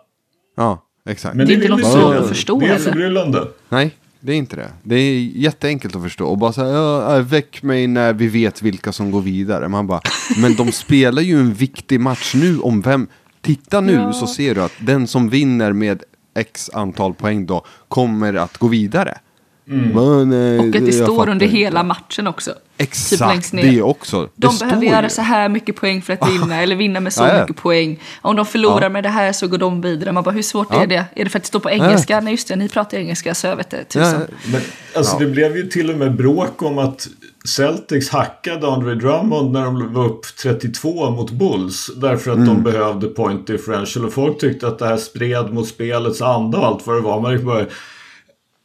[0.57, 1.35] Ja, exakt.
[1.35, 2.19] Men Det är inte något ni svårt inte.
[2.19, 3.41] att förstå Det är förbryllande.
[3.69, 3.91] Nej,
[4.25, 4.69] det är inte det.
[4.83, 6.27] Det är jätteenkelt att förstå.
[6.27, 9.67] Och bara säga, ja, äh, väck mig när vi vet vilka som går vidare.
[9.67, 10.01] Man bara,
[10.41, 13.07] men de spelar ju en viktig match nu om vem...
[13.41, 14.13] Titta nu Ja.
[14.13, 16.03] så ser du att den som vinner med
[16.35, 19.17] x antal poäng då kommer att gå vidare.
[19.65, 21.57] Men, eh, Och att det står fattar under inte.
[21.57, 22.51] hela matchen också.
[22.77, 23.71] Exakt, längst ner.
[23.71, 24.17] det också.
[24.21, 25.09] De det behöver står göra ju.
[25.09, 27.41] så här mycket poäng för att vinna, eller vinna med så Ja, ja.
[27.41, 27.99] mycket poäng.
[28.21, 28.89] Om de förlorar Ja.
[28.89, 30.11] med det här så går de vidare.
[30.11, 30.81] Man bara, hur svårt Ja.
[30.83, 31.05] är det?
[31.15, 32.19] Är det för att det står på engelska?
[32.21, 33.77] Nej, just det, ni pratar engelska, så jag vet det.
[33.77, 34.21] Ja, Tusan.
[34.51, 34.61] Men
[34.95, 37.07] alltså det blev ju till och med bråk om att
[37.45, 41.91] Celtics hackade Andre Drummond när de var upp 32 mot Bulls.
[41.95, 42.47] Därför att Mm.
[42.49, 44.05] de behövde point differential.
[44.05, 47.19] Och folk tyckte att det här spred mot spelets anda och allt vad det var.
[47.21, 47.65] Man bara...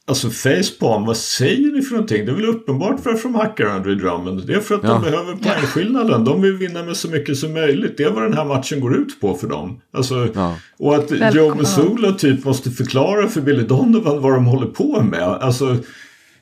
[0.09, 2.27] Alltså facepalm, vad säger ni för någonting?
[2.27, 4.47] Det är väl uppenbart varför de hackar Andre Drummond.
[4.47, 4.89] Det är för att Ja.
[4.89, 6.25] de behöver poängskillnaden.
[6.25, 7.95] De vill vinna med så mycket som möjligt.
[7.97, 9.81] Det är vad den här matchen går ut på för dem.
[9.97, 10.55] Alltså, Ja.
[10.79, 11.55] Och att Joe.
[11.55, 15.23] Mazzulla typ måste förklara för Billy Donovan vad de håller på med.
[15.23, 15.77] Alltså...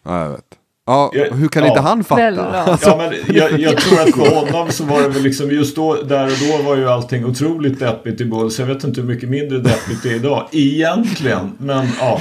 [0.05, 0.45] Ja, jag vet.
[0.87, 1.69] Ja, hur kan ja.
[1.69, 2.31] inte han fatta?
[2.31, 2.79] Ja.
[2.83, 5.95] Ja, men jag, jag tror att för honom så var det väl liksom just då,
[6.03, 8.59] där och då var ju allting otroligt deppigt i Bulls.
[8.59, 11.53] Jag vet inte hur mycket mindre deppigt det är idag egentligen.
[11.59, 12.21] Men ja.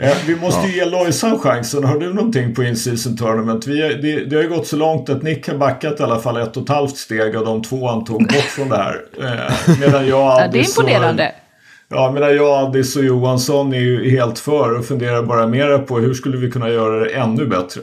[0.00, 1.84] Eh, Vi måste ju ge Lojsan chansen.
[1.84, 3.66] Har du någonting på in-season tournament?
[3.66, 6.36] Vi, det, det har ju gått så långt att Nick har backat i alla fall
[6.36, 9.00] ett och ett halvt steg av de två han tog bort från det här.
[9.20, 11.32] Eh, Medan jag Ja, det är Addis och- imponerande.
[11.92, 15.98] Ja, medan jag, Addis och Johansson är ju helt för och funderar bara mera på
[15.98, 17.80] hur skulle vi kunna göra det ännu bättre.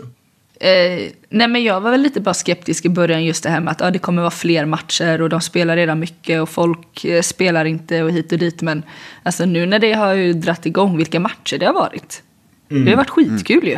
[0.59, 3.71] Eh, nej men jag var väl lite bara skeptisk i början just det här med
[3.71, 7.21] att ja, det kommer vara fler matcher och de spelar redan mycket och folk eh,
[7.21, 8.61] spelar inte och hit och dit.
[8.61, 8.83] Men
[9.23, 12.23] alltså nu när det har ju dratt igång vilka matcher det har varit.
[12.67, 13.77] Det har varit skitkul ju.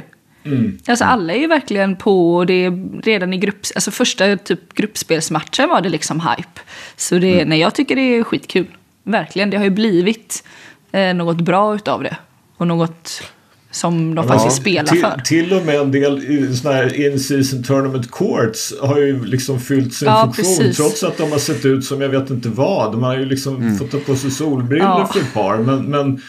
[0.88, 4.74] Alltså alla är ju verkligen på och det är redan i grupp, alltså första typ
[4.74, 6.62] gruppspelsmatchen var det liksom hype.
[6.96, 8.68] Så det, nej jag tycker det är skitkul.
[9.04, 10.44] Verkligen, det har ju blivit
[10.92, 12.18] eh, något bra utav det.
[12.58, 13.24] Och något
[13.72, 15.22] som de faktiskt spelar till, för.
[15.26, 20.08] till och med en del såna här in-season tournament courts har ju liksom fyllt sin
[20.08, 20.58] Ja, funktion.
[20.58, 20.78] precis.
[20.78, 22.94] Trots att de har sett ut som jag vet inte vad.
[22.94, 25.10] Man har ju liksom fått ta på sig solbrillor Ja.
[25.14, 25.58] för ett par.
[25.58, 26.22] Men, men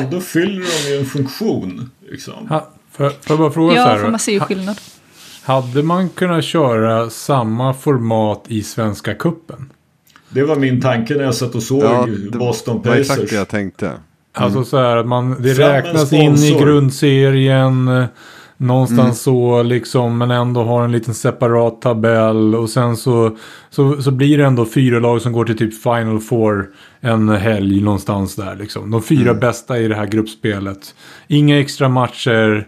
[0.00, 1.90] ändå fyller de ju en funktion.
[2.10, 2.48] Liksom.
[2.48, 3.98] Ha, får, får jag bara fråga så Ja, här?
[3.98, 4.76] för man ser ju skillnad.
[5.42, 9.70] Hade man kunnat köra samma format i Svenska Kuppen?
[10.28, 13.30] Det var min tanke när jag satt och såg Ja, det Boston var exakt Pacers.
[13.30, 13.92] det jag tänkte.
[14.34, 18.04] Alltså så här att man, det Fram räknas in i grundserien.
[18.56, 19.14] Någonstans Mm.
[19.14, 22.54] så liksom, men ändå har en liten separat tabell.
[22.54, 23.36] Och sen så,
[23.70, 26.66] så, så blir det ändå fyra lag som går till typ Final Four
[27.00, 28.56] en helg någonstans där.
[28.56, 28.90] Liksom.
[28.90, 29.40] De fyra Mm.
[29.40, 30.94] bästa i det här gruppspelet.
[31.28, 32.66] Inga extra matcher,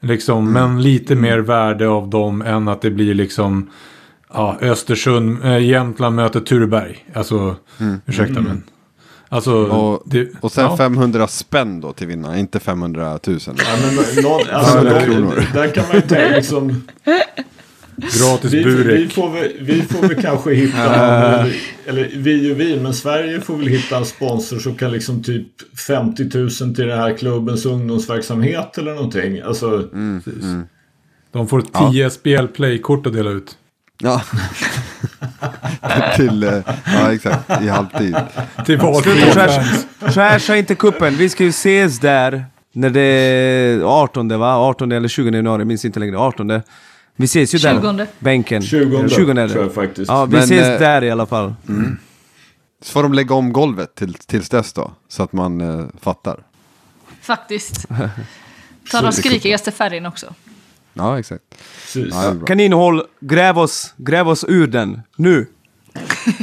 [0.00, 0.52] liksom, Mm.
[0.52, 3.70] men lite mer värde av dem än att det blir liksom
[4.34, 7.06] ja, Östersund, äh, Jämtland möter Tureberg.
[7.14, 7.56] Alltså,
[8.06, 8.62] ursäkta men.
[9.34, 9.70] Alltså, Mm.
[9.70, 10.76] Och, det, och sen ja.
[10.76, 13.38] 500 spänn då till vinnaren, inte 500 000.
[13.46, 13.94] Ja, men
[14.24, 15.44] någon, alltså, Ja, någon, kronor.
[15.54, 16.82] där kan man ju tänka liksom...
[17.96, 19.12] Gratis Vi, vi, burek.
[19.12, 23.56] får väl, vi får väl kanske hitta eller, eller vi och vi, men Sverige får
[23.56, 25.46] väl hitta en sponsor som kan liksom typ
[25.86, 29.40] 50 000 till den här klubbens ungdomsverksamhet eller någonting.
[29.40, 29.88] Alltså,
[31.32, 33.56] De får 10 spelplay-kort att dela ut.
[33.98, 34.22] Ja.
[36.16, 38.16] Till, eh, ja exakt, i halvtid.
[38.66, 38.78] Till.
[40.12, 41.16] Trasha inte kuppen.
[41.16, 42.46] vi ska ju ses där.
[42.72, 44.56] När det är 18 va?
[44.56, 46.18] 18 eller 20 januari, jag minns inte längre.
[46.18, 46.62] 18.
[47.16, 47.80] Vi ses ju där.
[47.80, 48.06] 20.
[48.18, 48.62] Bänken.
[48.62, 49.48] 20, 20 är det.
[49.48, 50.08] tror jag faktiskt.
[50.08, 51.54] Ja, vi Men, ses eh, där i alla fall.
[52.82, 56.40] Så får de lägga om golvet till, tills dess då, så att man eh, fattar.
[57.20, 57.88] Faktiskt.
[58.90, 60.34] Ta de skrikigaste färgerna också.
[60.94, 61.44] Ja, exakt.
[61.94, 62.34] Ja.
[62.46, 65.00] Kaninhål, gräv oss, gräv oss ur den.
[65.16, 65.46] Nu.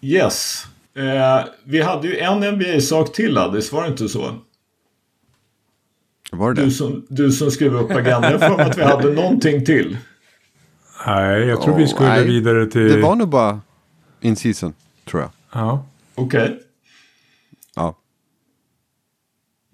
[0.00, 0.66] Yes.
[0.96, 4.34] Eh, vi hade ju en NBA-sak till Addis, var det inte så?
[6.32, 8.32] Var det Du som, du som skrev upp agendan.
[8.32, 9.96] Jag för att vi hade någonting till.
[11.06, 12.26] Nej, jag tror vi Åh, skulle nej.
[12.26, 12.92] vidare till...
[12.92, 13.60] Det var nog bara
[14.20, 15.30] in season, tror jag.
[15.52, 15.86] Ja.
[16.14, 16.58] Okej.
[16.58, 16.64] Ja.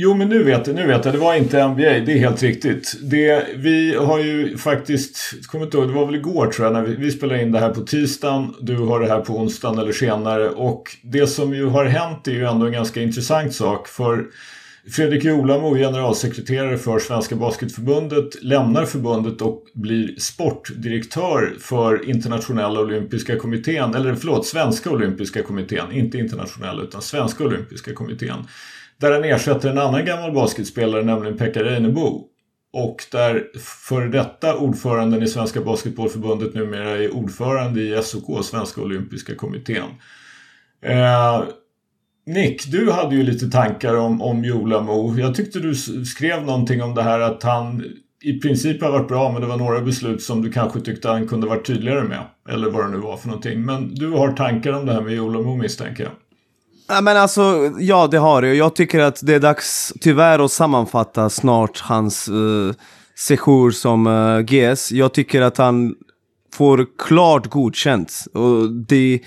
[0.03, 1.15] Jo, men nu vet jag, nu vet jag.
[1.15, 2.99] Det var inte NBA, det är helt riktigt.
[3.03, 6.83] Det, vi har ju faktiskt, kommer inte ihåg, det var väl igår tror jag, när
[6.83, 8.55] vi, vi spelade in det här på tisdagen.
[8.61, 10.49] Du har det här på onsdagen eller senare.
[10.49, 13.89] Och det som ju har hänt är ju ändå en ganska intressant sak.
[13.89, 14.27] För
[14.91, 23.95] Fredrik Jolamo, generalsekreterare för Svenska Basketförbundet, lämnar förbundet och blir sportdirektör för Internationella Olympiska Kommittén,
[23.95, 28.47] eller förlåt, Svenska Olympiska Kommittén, inte internationella utan Svenska Olympiska Kommittén.
[29.01, 32.25] Där han ersätter en annan gammal basketspelare, nämligen Pekka Reinebo.
[32.73, 33.45] Och där
[33.89, 39.85] före detta ordföranden i Svenska Basketbollförbundet numera är ordförande i SOK, Svenska Olympiska Kommittén.
[40.83, 41.43] Eh,
[42.27, 45.19] Nick, du hade ju lite tankar om, om Jolamo.
[45.19, 47.85] Jag tyckte du skrev någonting om det här att han
[48.23, 51.29] i princip har varit bra men det var några beslut som du kanske tyckte han
[51.29, 52.23] kunde varit tydligare med.
[52.49, 53.65] Eller vad det nu var för någonting.
[53.65, 56.13] Men du har tankar om det här med Jolamo misstänker jag.
[56.93, 58.57] Ja, men alltså, ja det har jag.
[58.57, 62.73] Jag tycker att det är dags tyvärr att sammanfatta snart hans uh,
[63.19, 64.93] sejour som eh, uh, GS.
[64.93, 65.95] Jag tycker att han
[66.55, 68.25] får klart godkänt.
[68.35, 69.21] Och det,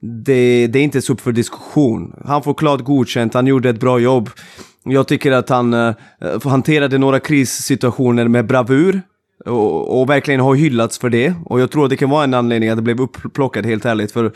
[0.00, 2.14] det, det är inte så upp för diskussion.
[2.24, 4.30] Han får klart godkänt, han gjorde ett bra jobb.
[4.84, 5.94] Jag tycker att han uh,
[6.44, 9.02] hanterade några krissituationer med bravur.
[9.46, 11.34] Och, och verkligen har hyllats för det.
[11.44, 14.12] Och jag tror att det kan vara en anledning att det blev upplockat, helt ärligt.
[14.12, 14.32] För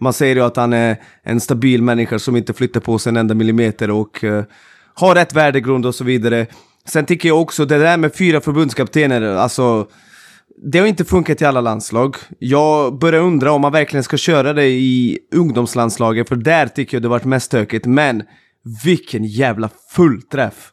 [0.00, 3.16] man säger ju att han är en stabil människa som inte flyttar på sig en
[3.16, 4.42] enda millimeter och uh,
[4.94, 6.46] har rätt värdegrund och så vidare.
[6.84, 9.86] Sen tycker jag också det där med fyra förbundskaptener, alltså
[10.62, 12.16] det har inte funkat i alla landslag.
[12.38, 17.02] Jag börjar undra om man verkligen ska köra det i ungdomslandslaget, för där tycker jag
[17.02, 17.86] det varit mest stökigt.
[17.86, 18.22] Men
[18.84, 20.72] vilken jävla fullträff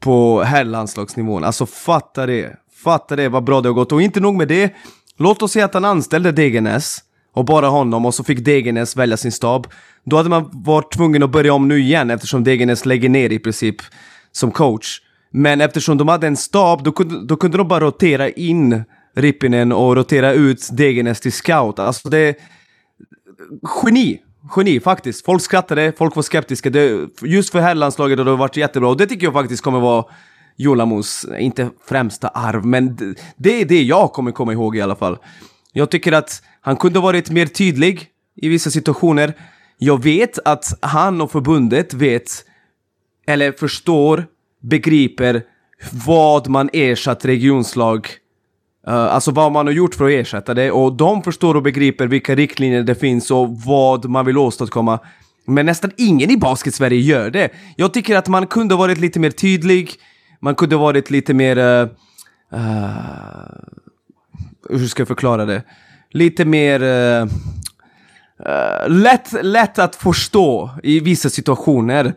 [0.00, 1.44] på herrlandslagsnivån.
[1.44, 2.56] Alltså fatta det.
[2.84, 3.92] Fatta det vad bra det har gått.
[3.92, 4.74] Och inte nog med det.
[5.18, 6.98] Låt oss säga att han anställde Degernes
[7.34, 9.66] och bara honom och så fick Degernes välja sin stab.
[10.04, 13.38] Då hade man varit tvungen att börja om nu igen eftersom Degernes lägger ner i
[13.38, 13.76] princip
[14.32, 15.00] som coach.
[15.30, 18.84] Men eftersom de hade en stab, då kunde, då kunde de bara rotera in
[19.16, 21.78] Rippinen och rotera ut Degernes till scout.
[21.78, 22.38] Alltså det...
[23.84, 24.20] Geni!
[24.56, 25.24] Geni faktiskt.
[25.24, 26.70] Folk skrattade, folk var skeptiska.
[26.70, 30.04] Det, just för herrlandslaget har det varit jättebra och det tycker jag faktiskt kommer vara
[30.56, 34.96] Jolamos, inte främsta arv, men det, det är det jag kommer komma ihåg i alla
[34.96, 35.18] fall.
[35.78, 39.34] Jag tycker att han kunde varit mer tydlig i vissa situationer.
[39.78, 42.44] Jag vet att han och förbundet vet,
[43.26, 44.26] eller förstår,
[44.62, 45.42] begriper
[46.06, 48.08] vad man ersatt regionslag
[48.88, 52.06] Uh, alltså vad man har gjort för att ersätta det och de förstår och begriper
[52.06, 54.98] vilka riktlinjer det finns och vad man vill åstadkomma.
[55.46, 57.50] Men nästan ingen i basket-Sverige gör det.
[57.76, 59.90] Jag tycker att man kunde varit lite mer tydlig,
[60.40, 61.58] man kunde varit lite mer...
[61.58, 61.88] Uh,
[62.54, 63.87] uh,
[64.68, 65.62] hur ska jag förklara det?
[66.10, 66.82] Lite mer...
[66.82, 67.28] Uh,
[68.88, 72.14] lätt, lätt att förstå i vissa situationer.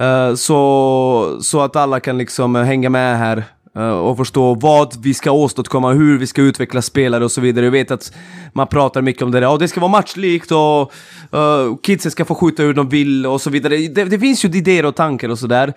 [0.00, 3.44] Uh, så, så att alla kan liksom hänga med här
[3.78, 7.66] uh, och förstå vad vi ska åstadkomma, hur vi ska utveckla spelare och så vidare.
[7.66, 8.12] Jag vet att
[8.52, 10.92] man pratar mycket om det där, och det ska vara matchlikt och
[11.34, 13.76] uh, kidsen ska få skjuta hur de vill och så vidare.
[13.76, 15.72] Det, det finns ju idéer och tankar och sådär.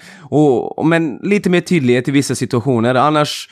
[0.83, 3.49] Men lite mer tydlighet i vissa situationer, annars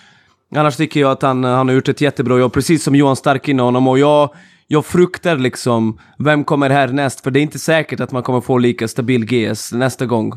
[0.55, 3.15] Annars tycker jag att han, eh, han har gjort ett jättebra jobb, precis som Johan
[3.15, 3.87] Stark innan honom.
[3.87, 4.29] Och jag,
[4.67, 7.21] jag fruktar liksom, vem kommer härnäst?
[7.21, 10.33] För det är inte säkert att man kommer få lika stabil GS nästa gång.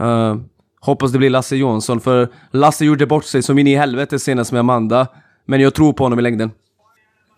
[0.00, 0.36] Uh,
[0.80, 4.52] hoppas det blir Lasse Johansson, för Lasse gjorde bort sig som in i helvete senast
[4.52, 5.06] med Amanda.
[5.46, 6.50] Men jag tror på honom i längden.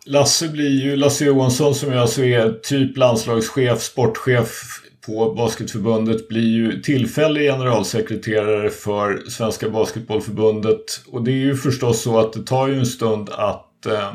[0.06, 6.48] Lasse blir ju, Lasse Johansson som jag alltså är typ landslagschef, sportchef på Basketförbundet blir
[6.48, 11.00] ju tillfällig generalsekreterare för Svenska Basketbollförbundet.
[11.06, 14.14] Och det är ju förstås så att det tar ju en stund att eh,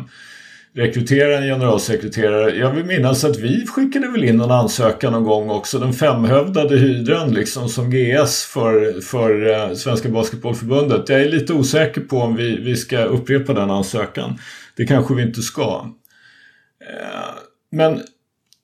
[0.75, 2.55] rekrytera en generalsekreterare.
[2.55, 5.79] Jag vill minnas att vi skickade väl in en ansökan någon gång också.
[5.79, 11.09] Den femhövdade hydran liksom som GS för, för eh, Svenska Basketbollförbundet.
[11.09, 14.39] Jag är lite osäker på om vi, vi ska upprepa den ansökan.
[14.75, 15.91] Det kanske vi inte ska.
[16.81, 17.35] Eh,
[17.71, 18.01] men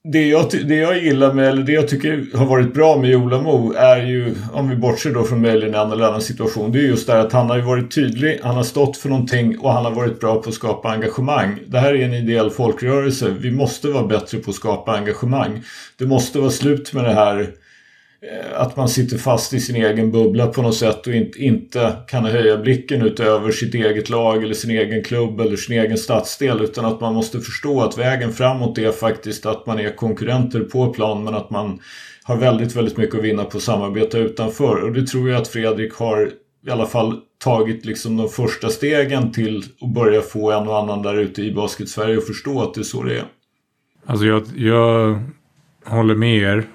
[0.03, 3.73] det jag, det jag gillar med, eller det jag tycker har varit bra med Jolamo
[3.73, 7.07] är ju, om vi bortser då från möjligen en eller annan situation, det är just
[7.07, 9.91] det att han har ju varit tydlig, han har stått för någonting och han har
[9.91, 11.59] varit bra på att skapa engagemang.
[11.67, 15.63] Det här är en ideell folkrörelse, vi måste vara bättre på att skapa engagemang.
[15.97, 17.47] Det måste vara slut med det här Eh,
[18.23, 22.25] Eh, att man sitter fast i sin egen bubbla på något sätt och inte kan
[22.25, 26.85] höja blicken utöver sitt eget lag eller sin egen klubb eller sin egen stadsdel utan
[26.85, 31.23] att man måste förstå att vägen framåt är faktiskt att man är konkurrenter på plan
[31.23, 31.79] men att man
[32.23, 35.47] har väldigt, väldigt mycket att vinna på att samarbeta utanför och det tror jag att
[35.47, 36.31] Fredrik har
[36.67, 41.01] i alla fall tagit liksom de första stegen till att börja få en och annan
[41.01, 43.25] där ute i Basket-Sverige att förstå att det är så det är.
[44.05, 45.21] Alltså jag, jag
[45.85, 46.67] håller med er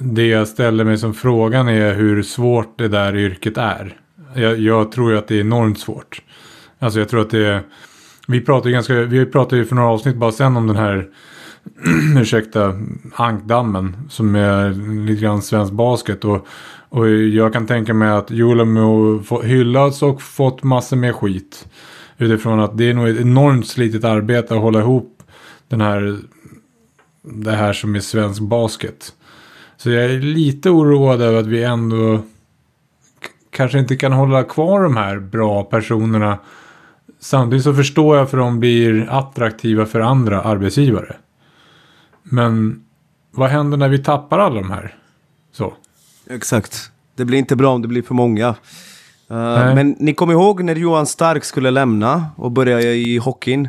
[0.00, 3.96] det jag ställer mig som frågan är hur svårt det där yrket är.
[4.34, 6.22] Jag, jag tror ju att det är enormt svårt.
[6.78, 7.62] Alltså jag tror att det är...
[8.28, 11.08] Vi pratade ju ganska, vi pratade ju för några avsnitt bara sen om den här,
[12.20, 12.74] ursäkta,
[13.14, 13.96] ankdammen.
[14.10, 14.70] Som är
[15.06, 16.24] lite grann svensk basket.
[16.24, 16.46] Och,
[16.88, 21.68] och jag kan tänka mig att Julamo hyllats och fått massor med skit.
[22.18, 25.22] Utifrån att det är nog ett enormt slitigt arbete att hålla ihop
[25.68, 26.18] den här,
[27.22, 29.12] det här som är svensk basket.
[29.76, 32.22] Så jag är lite oroad över att vi ändå
[33.50, 36.38] kanske inte kan hålla kvar de här bra personerna.
[37.20, 41.16] Samtidigt så förstår jag för de blir attraktiva för andra arbetsgivare.
[42.22, 42.84] Men
[43.30, 44.94] vad händer när vi tappar alla de här?
[45.52, 45.74] Så.
[46.30, 46.90] Exakt.
[47.16, 48.48] Det blir inte bra om det blir för många.
[49.30, 53.68] Uh, men ni kommer ihåg när Johan Stark skulle lämna och börja i hockeyn?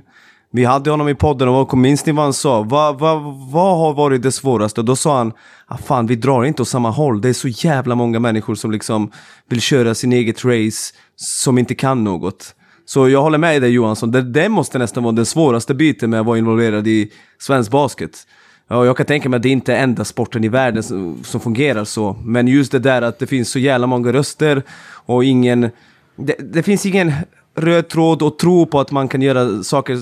[0.56, 2.62] Vi hade honom i podden och minns ni vad han sa?
[2.62, 3.16] Vad, va,
[3.52, 4.82] va har varit det svåraste?
[4.82, 5.34] Och då sa han,
[5.68, 7.22] ah, fan vi drar inte åt samma håll.
[7.22, 9.12] Det är så jävla många människor som liksom
[9.50, 12.56] vill köra sin eget race, som inte kan något.
[12.86, 16.20] Så jag håller med dig Johansson, det, det måste nästan vara den svåraste biten med
[16.20, 18.28] att vara involverad i svensk basket.
[18.68, 21.42] Ja, jag kan tänka mig att det inte är enda sporten i världen som, som
[21.42, 22.18] fungerar så.
[22.24, 24.64] Men just det där att det finns så jävla många röster
[25.06, 25.70] och ingen...
[26.18, 27.14] Det, det finns ingen
[27.56, 30.00] röd tråd och tro på att man kan göra saker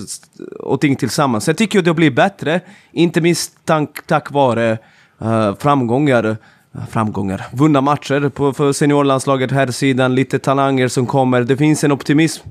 [0.58, 1.46] och ting tillsammans.
[1.46, 2.60] Jag tycker att det blir bättre,
[2.92, 4.78] inte minst tack, tack vare
[5.22, 11.42] uh, framgångar, eh, framgångar, vunna matcher på, för seniorlandslaget här sidan, lite talanger som kommer.
[11.42, 12.48] Det finns en optimism.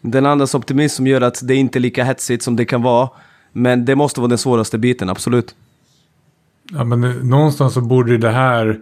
[0.00, 3.08] Den andras optimism som gör att det inte är lika hetsigt som det kan vara.
[3.52, 5.54] Men det måste vara den svåraste biten, absolut.
[6.72, 8.80] Ja, men eh, någonstans så borde det här,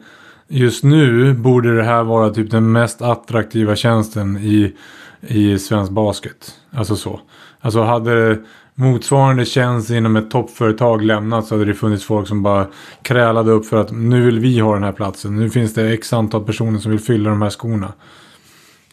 [0.48, 4.72] just nu borde det här vara typ den mest attraktiva tjänsten i
[5.20, 6.54] i svensk basket.
[6.70, 7.20] Alltså så.
[7.60, 8.38] Alltså hade
[8.74, 12.66] motsvarande tjänst inom ett toppföretag lämnat så hade det funnits folk som bara
[13.02, 15.36] krälade upp för att nu vill vi ha den här platsen.
[15.36, 17.92] Nu finns det x antal personer som vill fylla de här skorna.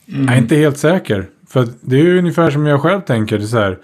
[0.08, 0.26] Mm.
[0.26, 1.30] Jag är inte helt säker.
[1.48, 3.38] För det är ju ungefär som jag själv tänker.
[3.38, 3.80] Det, så här,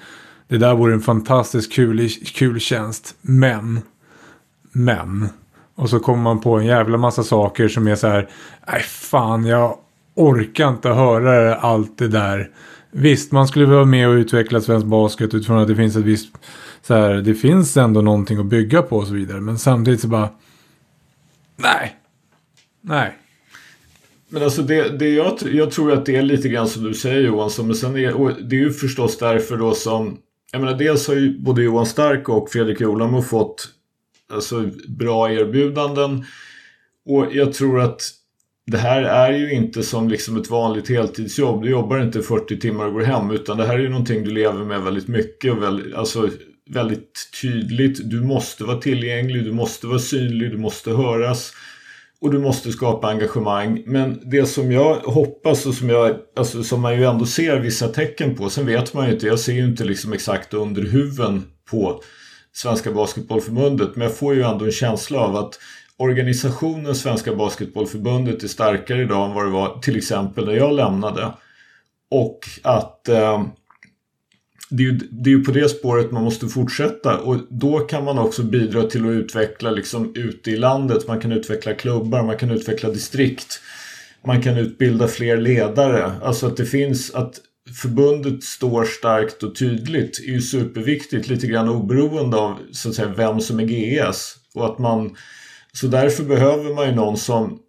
[0.48, 3.16] det där vore en fantastiskt kul, kul tjänst.
[3.22, 3.80] Men.
[4.72, 5.30] Men.
[5.76, 8.30] Och så kommer man på en jävla massa saker som är så här.
[8.72, 9.78] Nej fan jag
[10.20, 12.50] orkar inte höra allt det där.
[12.92, 16.36] Visst, man skulle vara med och utveckla svensk basket utifrån att det finns ett visst...
[16.82, 19.42] Så här, det finns ändå någonting att bygga på och så vidare.
[19.42, 20.30] Men samtidigt så bara...
[21.56, 21.96] Nej.
[22.82, 23.18] Nej.
[24.30, 27.22] Men alltså det, det jag, jag tror att det är lite grann som du säger
[27.22, 27.68] Johansson.
[27.68, 30.18] Men sen är det är ju förstås därför då som...
[30.52, 33.68] Jag menar dels har ju både Johan Stark och Fredrik Olamo fått
[34.34, 36.26] alltså, bra erbjudanden.
[37.06, 38.02] Och jag tror att
[38.70, 41.64] det här är ju inte som liksom ett vanligt heltidsjobb.
[41.64, 44.32] Du jobbar inte 40 timmar och går hem utan det här är ju någonting du
[44.32, 46.30] lever med väldigt mycket och väldigt, alltså,
[46.70, 48.10] väldigt tydligt.
[48.10, 51.54] Du måste vara tillgänglig, du måste vara synlig, du måste höras
[52.22, 53.84] och du måste skapa engagemang.
[53.86, 57.88] Men det som jag hoppas och som, jag, alltså, som man ju ändå ser vissa
[57.88, 61.44] tecken på, sen vet man ju inte, jag ser ju inte liksom exakt under huven
[61.72, 62.02] på
[62.54, 65.60] Svenska Basketbollförbundet men jag får ju ändå en känsla av att
[66.00, 71.32] organisationen Svenska Basketbollförbundet är starkare idag än vad det var till exempel när jag lämnade.
[72.12, 73.44] Och att eh,
[74.70, 78.04] det, är ju, det är ju på det spåret man måste fortsätta och då kan
[78.04, 81.08] man också bidra till att utveckla liksom ute i landet.
[81.08, 83.62] Man kan utveckla klubbar, man kan utveckla distrikt.
[84.26, 86.12] Man kan utbilda fler ledare.
[86.24, 87.40] Alltså att det finns att
[87.82, 93.14] förbundet står starkt och tydligt är ju superviktigt lite grann oberoende av så att säga
[93.18, 94.36] vem som är GS.
[94.54, 95.16] Och att man
[95.74, 97.60] så därför behöver man ju någon som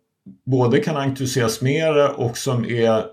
[0.47, 3.05] både kan entusiasmera och som är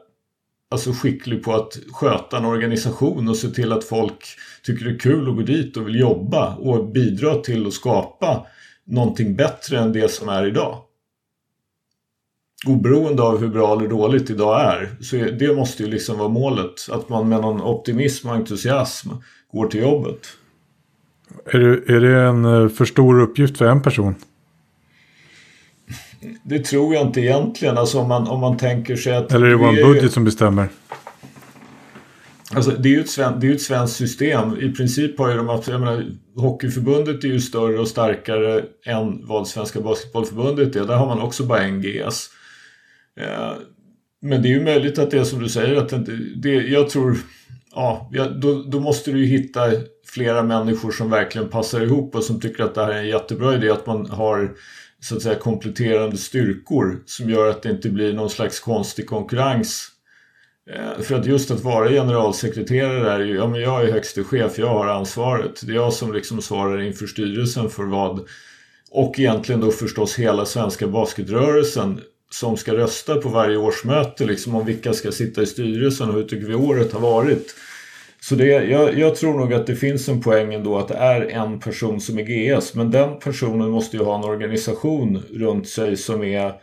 [0.71, 4.25] alltså skicklig på att sköta en organisation och se till att folk
[4.63, 8.45] tycker det är kul att gå dit och vill jobba och bidra till att skapa
[8.85, 10.77] någonting bättre än det som är idag.
[12.67, 16.89] Oberoende av hur bra eller dåligt idag är så det måste ju liksom vara målet.
[16.91, 19.09] Att man med någon optimism och entusiasm
[19.51, 20.27] går till jobbet.
[21.45, 24.15] Är det, är det en eh, för stor uppgift för en person?
[26.43, 27.78] Det tror jag inte egentligen.
[27.78, 29.34] Alltså om man, om man tänker sig att...
[29.34, 30.70] Eller är det bara en vi budget ju- som bestämmer?
[32.55, 34.57] Alltså, det är ju ett, sven, det är ju ett svenskt system.
[34.61, 35.61] I princip har ju de...
[35.68, 36.05] Jag menar,
[36.36, 40.86] Hockeyförbundet är ju större och starkare än vad Svenska Basketbollförbundet är.
[40.86, 42.30] Där har man också bara en GS.
[43.20, 43.53] Eh,
[44.22, 45.76] men det är ju möjligt att det är som du säger.
[45.76, 47.18] Att det, det, jag tror...
[47.76, 48.11] Ja,
[48.41, 49.59] då, då måste du ju hitta
[50.05, 53.55] flera människor som verkligen passar ihop och som tycker att det här är en jättebra
[53.55, 53.70] idé.
[53.70, 54.55] Att man har
[55.02, 59.88] så att säga kompletterande styrkor som gör att det inte blir någon slags konstig konkurrens
[60.70, 64.58] eh, För att just att vara generalsekreterare är ju, ja men jag är högste chef,
[64.58, 65.62] jag har ansvaret.
[65.64, 68.28] Det är jag som liksom svarar inför styrelsen för vad,
[68.91, 74.66] och egentligen då förstås hela svenska basketrörelsen som ska rösta på varje årsmöte liksom om
[74.66, 77.56] vilka ska sitta i styrelsen och hur tycker vi året har varit.
[78.22, 81.22] Så det, jag, jag tror nog att det finns en poäng ändå att det är
[81.22, 85.97] en person som är GS men den personen måste ju ha en organisation runt sig
[85.97, 86.53] som är eh,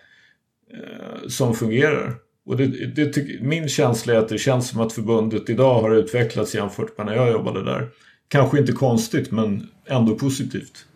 [1.28, 2.14] som fungerar.
[2.46, 5.94] Och det, det tyck, min känsla är att det känns som att förbundet idag har
[5.94, 7.88] utvecklats jämfört med när jag jobbade där.
[8.28, 10.86] Kanske inte konstigt men ändå positivt.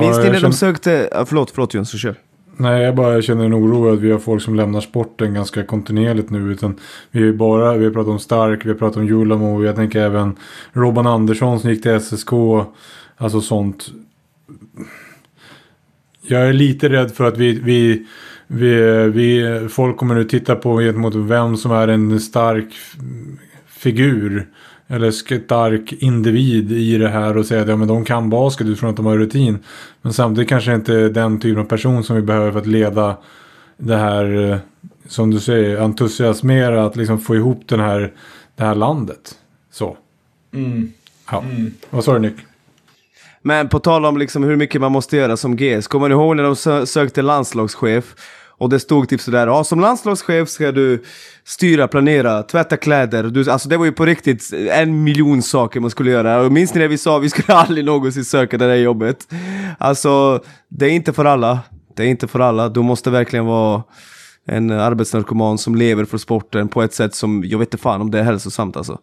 [0.00, 1.24] Minns ni när de sökte...
[1.26, 2.14] Förlåt, förlåt Jöns, kör.
[2.58, 6.30] Nej, jag bara känner en oro att vi har folk som lämnar sporten ganska kontinuerligt
[6.30, 6.52] nu.
[6.52, 6.78] Utan
[7.10, 9.76] vi har ju bara, vi har pratat om Stark, vi har pratat om Julamo, jag
[9.76, 10.36] tänker även
[10.72, 12.30] Robban Andersson som gick till SSK.
[13.16, 13.86] Alltså sånt.
[16.22, 18.06] Jag är lite rädd för att vi, vi,
[18.46, 18.74] vi,
[19.08, 22.74] vi folk kommer nu titta på gentemot vem som är en stark
[23.66, 24.46] figur.
[24.88, 28.90] Eller stark individ i det här och säga att ja, men de kan basket utifrån
[28.90, 29.58] att de har rutin.
[30.02, 33.16] Men samtidigt kanske inte är den typen av person som vi behöver för att leda
[33.76, 34.58] det här, eh,
[35.08, 38.12] som du säger, entusiasmera att liksom få ihop den här,
[38.56, 39.34] det här landet.
[39.72, 39.96] Så.
[40.54, 40.92] Mm.
[41.30, 41.44] Ja.
[41.90, 42.36] Vad sa du Nick?
[43.42, 45.86] Men på tal om liksom hur mycket man måste göra som GS.
[45.86, 48.14] Kommer ni ihåg när de sö- sökte landslagschef?
[48.58, 51.04] Och det stod typ sådär, ja som landslagschef ska du
[51.44, 53.24] styra, planera, tvätta kläder.
[53.24, 56.40] Du, alltså det var ju på riktigt en miljon saker man skulle göra.
[56.40, 59.28] Och minns ni det vi sa vi skulle aldrig någonsin söka det där jobbet?
[59.78, 61.60] Alltså, det är inte för alla.
[61.96, 62.68] Det är inte för alla.
[62.68, 63.82] Du måste verkligen vara
[64.46, 68.10] en arbetsnarkoman som lever för sporten på ett sätt som, jag vet inte fan om
[68.10, 68.98] det är hälsosamt alltså.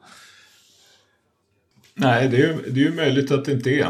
[1.96, 3.88] Nej, det är, ju, det är ju möjligt att det inte är.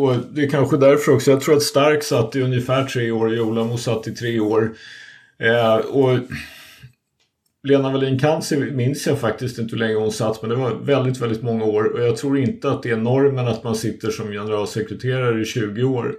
[0.00, 1.30] Och, det är kanske därför också.
[1.30, 3.34] Jag tror att Stark satt i ungefär tre år.
[3.34, 4.74] Jolamo satt i tre år.
[5.38, 6.18] Eh, och
[7.62, 10.42] Lena Wallin-Kantzer minns jag faktiskt inte hur länge hon satt.
[10.42, 11.84] Men det var väldigt, väldigt många år.
[11.84, 15.82] Och jag tror inte att det är normen att man sitter som generalsekreterare i 20
[15.82, 16.16] år.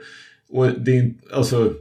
[0.49, 1.73] Och det är alltså...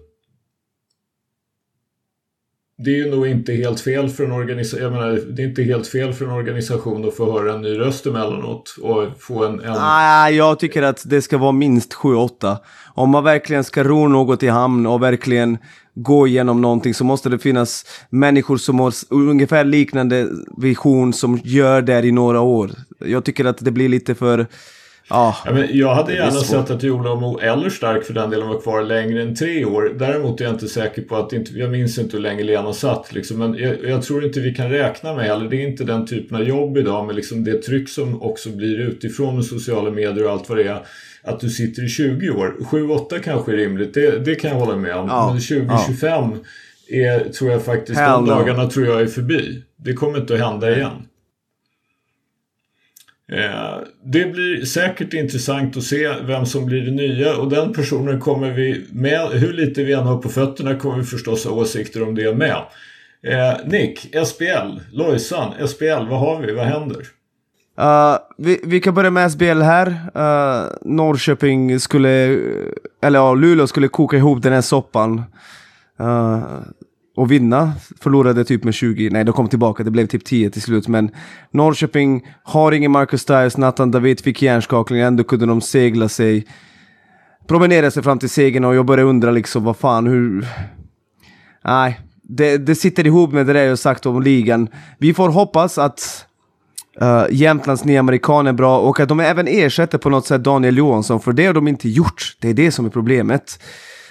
[2.80, 4.82] Det är ju nog inte helt fel för en organisation.
[4.82, 7.78] Jag menar, det är inte helt fel för en organisation att få höra en ny
[7.78, 9.60] röst emellanåt och få en...
[9.60, 9.74] en...
[9.76, 12.56] Ah, jag tycker att det ska vara minst 7-8.
[12.94, 15.58] Om man verkligen ska ro något i hamn och verkligen
[15.94, 21.82] gå igenom någonting så måste det finnas människor som har ungefär liknande vision som gör
[21.82, 22.70] det i några år.
[22.98, 24.46] Jag tycker att det blir lite för...
[25.10, 28.60] Ja, Ja, men jag hade gärna sett att Jolamo eller Stark för den delen var
[28.60, 29.94] kvar längre än tre år.
[29.98, 33.12] Däremot är jag inte säker på att, inte, jag minns inte hur länge Lena satt
[33.12, 35.48] liksom, men jag, jag tror inte vi kan räkna med heller.
[35.48, 38.80] Det är inte den typen av jobb idag med liksom det tryck som också blir
[38.80, 40.80] utifrån med sociala medier och allt vad det är.
[41.22, 42.56] Att du sitter i 20 år.
[42.60, 45.08] 7-8 kanske är rimligt, det, det kan jag hålla med om.
[45.08, 46.38] Ja, Men 20-25
[46.88, 49.62] är, tror jag faktiskt, Hell de dagarna tror jag är förbi.
[49.76, 51.07] Det kommer inte att hända igen.
[53.32, 58.20] Eh, Det blir säkert intressant att se vem som blir det nya och den personen
[58.20, 62.02] kommer vi med, hur lite vi än har på fötterna kommer vi förstås ha åsikter
[62.02, 62.62] om det med.
[63.22, 67.06] Eh, Nick, SBL, Lojsan, SBL, vad har vi, vad händer?
[67.80, 69.86] Uh, vi, vi kan börja med SBL här.
[70.16, 72.08] Uh, Norrköping skulle,
[73.02, 75.22] eller ja, Luleå skulle koka ihop den här soppan.
[76.00, 76.44] Uh,
[77.18, 77.72] och vinna.
[78.00, 80.88] Förlorade typ med 20, nej de kom tillbaka, det blev typ 10 till slut.
[80.88, 81.10] Men
[81.50, 86.46] Norrköping har ingen Marcus Stiles, Nathan David fick hjärnskakning, ändå kunde de segla sig.
[87.48, 90.46] Promenera sig fram till segern och jag började undra liksom vad fan, hur...
[91.64, 94.68] Nej, det, det sitter ihop med det där jag sagt om ligan.
[94.98, 96.24] Vi får hoppas att
[97.02, 100.78] Uh, Jämtlands nya amerikan är bra och att de även ersätter på något sätt Daniel
[100.78, 102.36] Johansson, för det har de inte gjort.
[102.40, 103.58] Det är det som är problemet.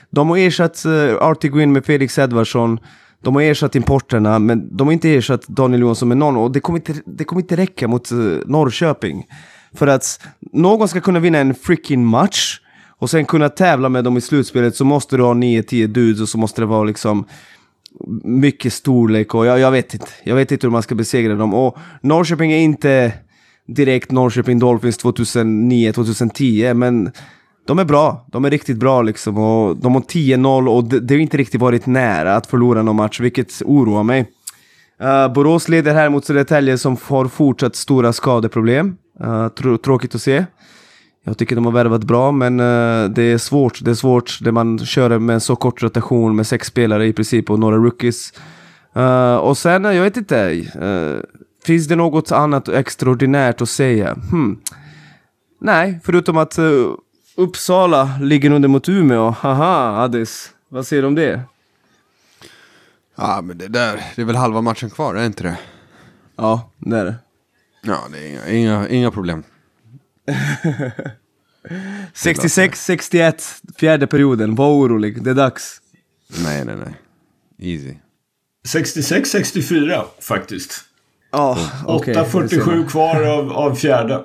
[0.10, 2.80] De har ersatt uh, Artie Green med Felix Edvardsson.
[3.24, 6.60] de har ersatt importerna, men de har inte ersatt Daniel Johansson med någon och det
[6.60, 9.26] kommer inte, det kommer inte räcka mot uh, Norrköping.
[9.74, 10.20] För att
[10.53, 12.60] någon ska kunna vinna en freaking match
[12.99, 16.30] och sen kunna tävla med dem i slutspelet så måste du ha 9-10 dudes och
[16.30, 17.26] så måste det vara liksom
[18.24, 20.08] mycket storlek och jag, jag vet inte.
[20.24, 21.53] Jag vet inte hur man ska besegra dem.
[21.53, 23.14] Och Norrköping är inte
[23.68, 27.12] direkt Norrköping Dolphins 2009-2010, men
[27.68, 28.26] de är bra.
[28.32, 29.38] De är riktigt bra liksom.
[29.38, 32.95] Och de har 10-0 och det, det har inte riktigt varit nära att förlora någon
[32.95, 34.32] match, vilket oroar mig.
[35.03, 38.97] Uh, Borås leder här mot Södertälje som har fortsatt stora skadeproblem.
[39.20, 40.45] Eh, uh, tr tråkigt att se.
[41.24, 43.80] Jag tycker de har värvat bra, men uh, det är svårt.
[43.84, 47.13] Det är svårt när man kör med en så kort rotation med sex spelare i
[47.13, 48.34] princip och några rookies.
[48.97, 50.65] Uh, och sen, jag vet inte.
[51.65, 54.13] finns det något annat extraordinärt att säga?
[54.32, 54.59] Hmm.
[55.61, 56.59] Nej, förutom att
[57.38, 59.30] Uppsala ligger under mot Umeå.
[59.30, 60.52] Haha, Addis.
[60.70, 61.42] Vad säger du om det?
[63.16, 65.58] Ja, men det där, det är väl halva matchen kvar, är det inte det?
[66.36, 67.16] Ja, det är det.
[67.82, 69.44] Ja, det är inga, inga, inga problem.
[72.14, 74.56] 66-61, fjärde perioden.
[74.56, 75.82] Var orolig, det är dags.
[76.44, 76.94] Nej, nej, nej.
[77.74, 77.96] Easy.
[78.68, 80.84] 66-64 faktiskt.
[81.32, 84.24] Ja, oh, okay, 8.47 kvar av, av fjärde.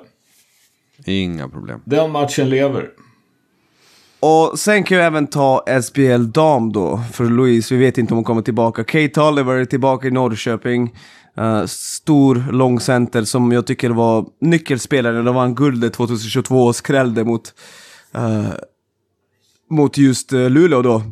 [1.05, 1.81] Inga problem.
[1.85, 2.89] Den matchen lever.
[4.19, 8.17] Och sen kan jag även ta SBL Dam då, för Louise, vi vet inte om
[8.17, 8.83] hon kommer tillbaka.
[8.83, 10.95] Kate Oliver är tillbaka i Norrköping.
[11.39, 17.23] Uh, stor långcenter som jag tycker var nyckelspelare när de vann guldet 2022 och skrällde
[17.23, 17.53] mot,
[18.17, 18.53] uh,
[19.69, 21.03] mot just uh, Luleå då.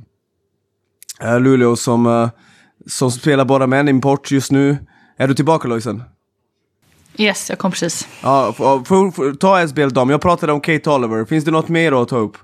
[1.24, 2.30] Uh, Luleå som,
[2.88, 4.78] som spelar bara med en import just nu.
[5.18, 6.04] Är du tillbaka Lojsan?
[7.18, 8.08] Yes, jag kom precis.
[8.24, 8.54] Ja,
[9.40, 10.10] ta SBL Dam.
[10.10, 11.26] Jag pratade om Kate Oliver.
[11.26, 12.38] Finns det något mer att ta upp?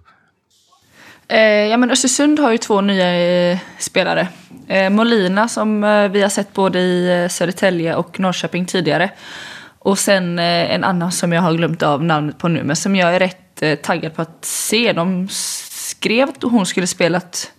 [1.27, 3.15] Eh, ja, men Östersund har ju två nya
[3.51, 4.27] eh, spelare.
[4.67, 9.11] Eh, Molina som eh, vi har sett både i eh, Södertälje och Norrköping tidigare.
[9.79, 12.95] Och sen eh, en annan som jag har glömt av namnet på nu, men som
[12.95, 14.93] jag är rätt taggad på att se.
[14.93, 17.51] De skrev att hon skulle spelat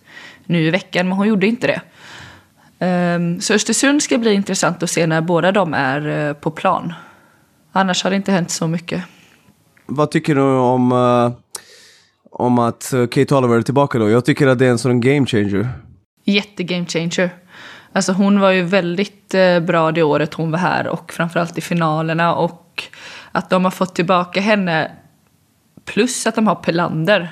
[0.45, 1.81] nu i veckan, men hon gjorde inte det.
[2.79, 6.93] Ehm, så Östersund ska bli intressant att se när båda de är på plan.
[7.71, 9.03] Annars har det inte hänt så mycket.
[9.85, 10.91] Vad tycker du om
[12.39, 14.09] om att eh, Kate Oliver är tillbaka då.
[14.09, 15.69] Jag tycker att det är en sån game changer.
[16.23, 17.29] Jätte game changer.
[17.93, 21.61] Alltså hon var ju väldigt eh, bra det året hon var här och framförallt i
[21.61, 22.83] finalerna och
[23.31, 24.91] att de har fått tillbaka henne
[25.85, 27.29] plus att de har Pelander.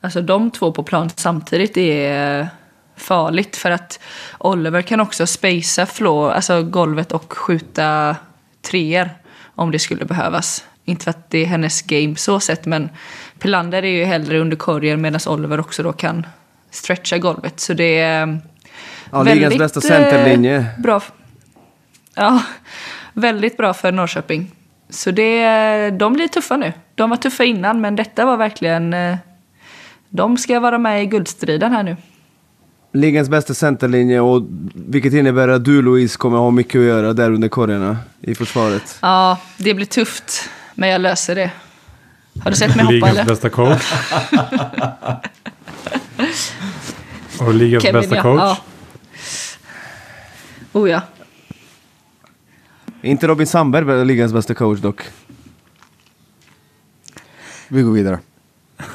[0.00, 2.48] Alltså de två på plan samtidigt är
[2.96, 4.00] farligt för att
[4.38, 8.16] Oliver kan också spacea flå, alltså golvet och skjuta
[8.62, 9.10] treor
[9.54, 10.64] om det skulle behövas.
[10.84, 12.88] Inte för att det är hennes game så sett men
[13.38, 16.26] Pelander är ju hellre under korgen medan Oliver också då kan
[16.70, 17.60] stretcha golvet.
[17.60, 18.38] Så det är
[19.10, 20.56] ja, väldigt bästa centerlinje.
[20.56, 21.00] Eh, bra.
[22.14, 22.42] Ja,
[23.12, 24.50] väldigt bra för Norrköping.
[24.90, 26.72] Så det, de blir tuffa nu.
[26.94, 28.94] De var tuffa innan men detta var verkligen...
[28.94, 29.16] Eh,
[30.08, 31.96] de ska vara med i guldstriden här nu.
[32.94, 34.42] Ligans bästa centerlinje och
[34.74, 38.98] vilket innebär att du Louise kommer ha mycket att göra där under korgarna i försvaret.
[39.02, 40.48] Ja, det blir tufft.
[40.74, 41.50] Men jag löser det.
[42.44, 43.24] Har du sett mig hoppa ligans eller?
[43.24, 43.92] bästa coach.
[47.40, 48.40] Och ligans Kevin, bästa coach.
[48.40, 48.56] Ja.
[50.72, 51.00] Oh ja.
[53.02, 55.02] Inte Robin Sandberg ligans bästa coach dock.
[57.68, 58.18] Vi går vidare.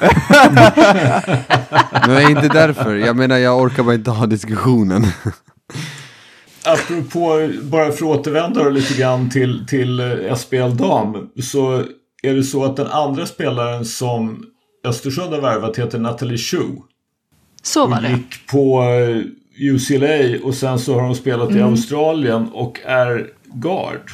[2.08, 2.96] Nej, inte därför.
[2.96, 5.06] Jag menar, jag orkar bara inte ha diskussionen.
[6.64, 11.30] Apropå, bara för att återvända lite grann till, till eh, SBL Dam.
[11.42, 11.84] Så
[12.22, 14.44] är det så att den andra spelaren som
[14.84, 16.62] Östersund har värvat heter Natalie Chu.
[17.62, 18.08] Så var det.
[18.08, 19.22] gick på eh,
[19.60, 21.60] UCLA och sen så har hon spelat mm.
[21.60, 24.10] i Australien och är guard.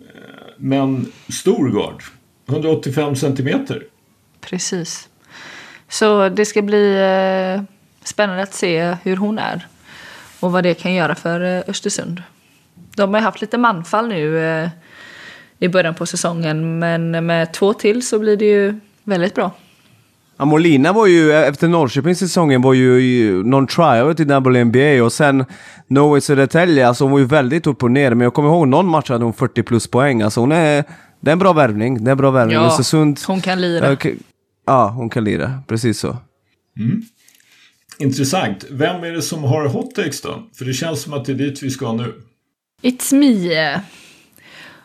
[0.00, 2.02] Eh, men stor guard.
[2.48, 3.82] 185 centimeter.
[4.40, 5.08] Precis.
[5.88, 7.62] Så det ska bli eh,
[8.04, 9.66] spännande att se hur hon är.
[10.40, 12.22] Och vad det kan göra för Östersund.
[12.96, 14.70] De har haft lite manfall nu
[15.58, 16.78] i början på säsongen.
[16.78, 19.50] Men med två till så blir det ju väldigt bra.
[20.36, 25.44] Ja, Molina var ju, efter Norrköpingssäsongen var ju någon tryout i WNBA och sen
[25.86, 28.10] Noe Södertälje, alltså hon var ju väldigt upp och ner.
[28.10, 30.22] Men jag kommer ihåg någon match hade hon 40 plus poäng.
[30.22, 30.84] Alltså hon är,
[31.24, 32.04] det är en bra värvning.
[32.04, 32.56] Det är en bra värvning.
[32.56, 33.90] Ja, Östersund, hon kan lira.
[33.90, 34.12] Uh,
[34.66, 35.62] ja, hon kan lira.
[35.68, 36.16] Precis så.
[36.78, 37.02] Mm.
[37.98, 38.64] Intressant.
[38.70, 40.42] Vem är det som har hot takes då?
[40.54, 42.14] För det känns som att det är dit vi ska nu.
[42.82, 43.80] It's me.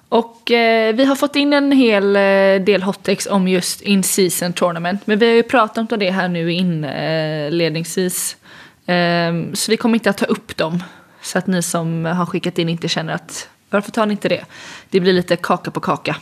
[0.09, 4.53] Och eh, vi har fått in en hel eh, del hottex om just in season
[4.53, 5.07] tournament.
[5.07, 8.37] Men vi har ju pratat om det här nu inledningsvis.
[8.85, 10.83] Ehm, så vi kommer inte att ta upp dem.
[11.21, 14.45] Så att ni som har skickat in inte känner att varför tar ni inte det?
[14.89, 16.15] Det blir lite kaka på kaka.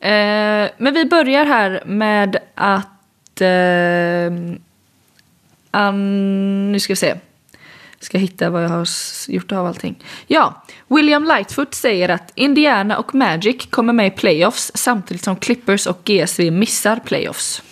[0.00, 3.40] Ehm, men vi börjar här med att...
[3.40, 4.58] ehm,
[5.70, 7.14] an, nu ska vi se.
[8.00, 8.88] Ska hitta vad jag har
[9.28, 10.04] gjort av allting.
[10.26, 15.86] Ja, William Lightfoot säger att Indiana och Magic kommer med i playoffs samtidigt som Clippers
[15.86, 17.62] och GSV missar playoffs.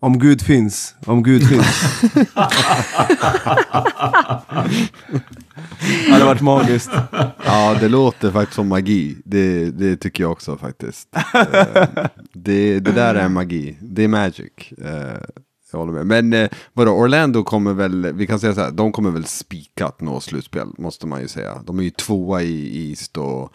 [0.00, 0.94] Om Gud finns.
[1.06, 1.92] Om Gud finns.
[6.06, 6.90] det hade varit magiskt.
[7.44, 9.16] Ja, det låter faktiskt som magi.
[9.24, 11.08] Det, det tycker jag också faktiskt.
[11.34, 13.76] Eh, det, det där är magi.
[13.80, 14.72] Det är magic.
[14.84, 15.18] Eh,
[15.72, 16.06] jag håller med.
[16.06, 19.86] Men eh, vadå, Orlando kommer väl, vi kan säga så här, de kommer väl spika
[19.86, 21.62] att nå slutspel, måste man ju säga.
[21.66, 23.52] De är ju tvåa i East och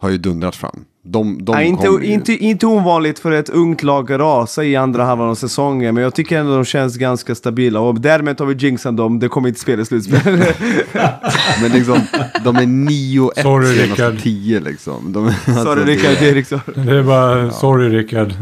[0.00, 0.84] har ju dundrat fram.
[1.04, 4.76] De, de Nej, inte, ju- inte, inte ovanligt för ett ungt lag att rasa i
[4.76, 7.80] andra halvan av säsongen, men jag tycker ändå de känns ganska stabila.
[7.80, 10.20] Och därmed har vi jinxat dem, det kommer inte spela i slutspel.
[11.62, 12.00] Men liksom,
[12.44, 14.22] de är 9-1 Sorry, senaste Rickard.
[14.22, 15.12] 10 liksom.
[15.12, 16.60] De, alltså, Sorry det- Rickard Eriksson.
[16.74, 18.34] Det är bara, sorry Rickard.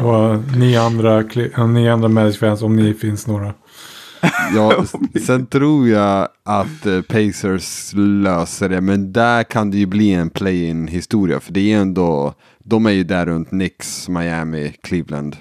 [0.00, 1.24] Och ni andra,
[1.56, 3.54] ja, ni andra Magic-fans, om ni finns några.
[4.54, 4.84] Ja,
[5.26, 10.30] sen tror jag att eh, Pacers löser det, men där kan det ju bli en
[10.30, 15.36] play-in historia, för det är ändå, de är ju där runt Knicks, Miami, Cleveland,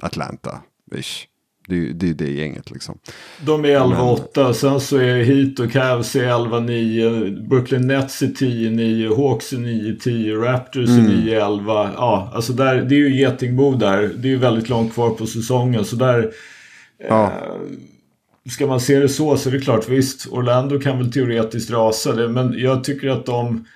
[0.00, 0.60] Atlanta,
[0.96, 1.26] ish.
[1.68, 2.98] Det är ju det, det gänget liksom.
[3.40, 4.52] De är 11-8.
[4.52, 7.48] Sen så är Heat och Cavs är 11-9.
[7.48, 9.16] Brooklyn Nets är 10-9.
[9.16, 10.42] Hawks är 9-10.
[10.42, 11.90] Raptors är 9-11.
[11.96, 14.12] Ja, alltså där, det är ju getingbo där.
[14.16, 15.84] Det är ju väldigt långt kvar på säsongen.
[15.84, 16.32] Så där...
[17.08, 17.24] Ja.
[17.24, 17.32] Eh,
[18.50, 20.26] ska man se det så så är det klart visst.
[20.26, 22.28] Orlando kan väl teoretiskt rasa det.
[22.28, 23.66] Men jag tycker att de...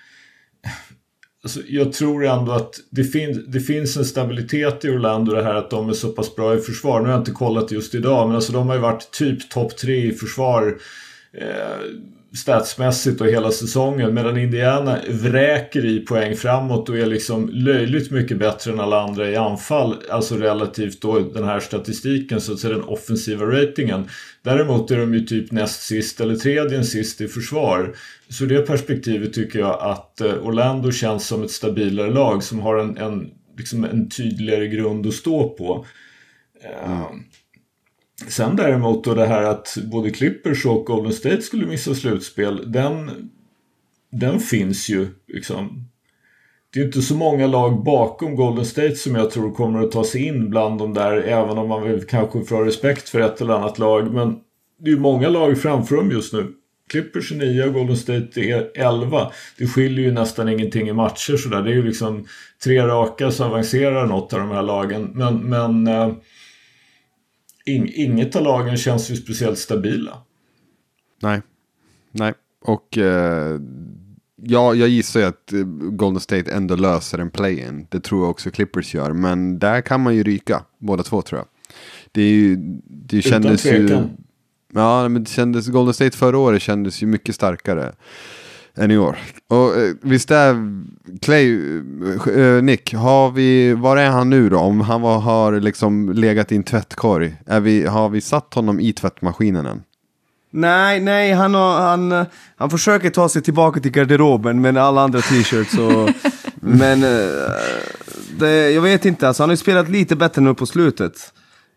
[1.43, 5.55] Alltså, jag tror ändå att det, fin det finns en stabilitet i Orlando det här
[5.55, 7.01] att de är så pass bra i försvar.
[7.01, 9.77] Nu har jag inte kollat just idag men alltså de har ju varit typ topp
[9.77, 10.79] tre i försvar
[11.33, 11.81] eh,
[12.35, 14.15] statsmässigt och hela säsongen.
[14.15, 19.31] Medan Indiana vräker i poäng framåt och är liksom löjligt mycket bättre än alla andra
[19.31, 19.97] i anfall.
[20.11, 24.09] Alltså relativt då den här statistiken så att säga den offensiva ratingen.
[24.43, 27.95] Däremot är de ju typ näst sist eller tredje sist i försvar.
[28.29, 32.77] Så det perspektivet tycker jag att eh, Orlando känns som ett stabilare lag som har
[32.77, 35.87] en, en, liksom en tydligare grund att stå på.
[36.85, 37.25] Mm.
[38.27, 43.11] Sen däremot då det här att både Clippers och Golden State skulle missa slutspel, den,
[44.13, 45.85] den finns ju liksom.
[46.73, 50.05] Det är inte så många lag bakom Golden State som jag tror kommer att ta
[50.05, 53.41] sig in bland de där, även om man vill kanske får ha respekt för ett
[53.41, 54.13] eller annat lag.
[54.13, 54.39] Men
[54.81, 56.47] det är ju många lag framför dem just nu.
[56.91, 59.31] Clippers är 9 och Golden State är 11.
[59.59, 61.63] Det skiljer ju nästan ingenting i matcher sådär.
[61.63, 62.27] Det är ju liksom
[62.65, 65.11] tre raka så avancerar något av de här lagen.
[65.15, 66.13] Men, men eh,
[67.69, 70.23] ing, inget av lagen känns ju speciellt stabila.
[71.23, 71.43] Nej,
[72.13, 72.35] nej.
[72.61, 73.61] Och eh,
[74.43, 75.59] ja, jag gissar ju att eh,
[75.91, 77.87] Golden State ändå löser en play-in.
[77.91, 79.13] Det tror jag också Clippers gör.
[79.13, 81.47] Men där kan man ju ryka, båda två tror jag.
[82.13, 84.09] Det, är ju, det kändes ju...
[84.73, 87.93] Ja, men det kändes, Golden State förra året kändes ju mycket starkare
[88.79, 89.19] än i år.
[89.49, 90.57] Och eh, visst är
[91.23, 91.77] Clay,
[92.37, 94.59] eh, Nick, har vi, var är han nu då?
[94.59, 98.81] Om han var, har liksom legat i en tvättkorg, är vi, har vi satt honom
[98.81, 99.83] i tvättmaskinen än?
[100.51, 102.27] Nej, nej, han, har, han,
[102.57, 106.11] han försöker ta sig tillbaka till garderoben med alla andra t-shirts och...
[106.55, 107.53] men eh,
[108.39, 111.33] det, jag vet inte, alltså, han har ju spelat lite bättre nu på slutet.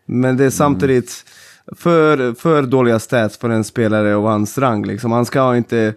[0.06, 1.24] Men det är samtidigt
[1.76, 4.86] för, för dåliga stats för en spelare av hans rang.
[4.86, 5.12] Liksom.
[5.12, 5.94] Han ska inte,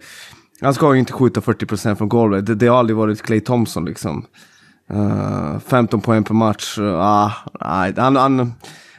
[0.60, 2.46] han ska ju inte skjuta 40% från golvet.
[2.46, 4.26] Det, det har aldrig varit Clay Thompson liksom.
[4.90, 6.78] Eh, 15 poäng per match.
[6.78, 8.54] Uh, ah, nej, han, han,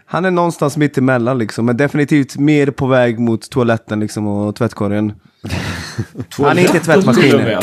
[0.05, 1.65] han är någonstans mitt emellan liksom.
[1.65, 5.13] Men definitivt mer på väg mot toaletten liksom och tvättkorgen.
[6.37, 7.41] Han är inte tvättmaskinen.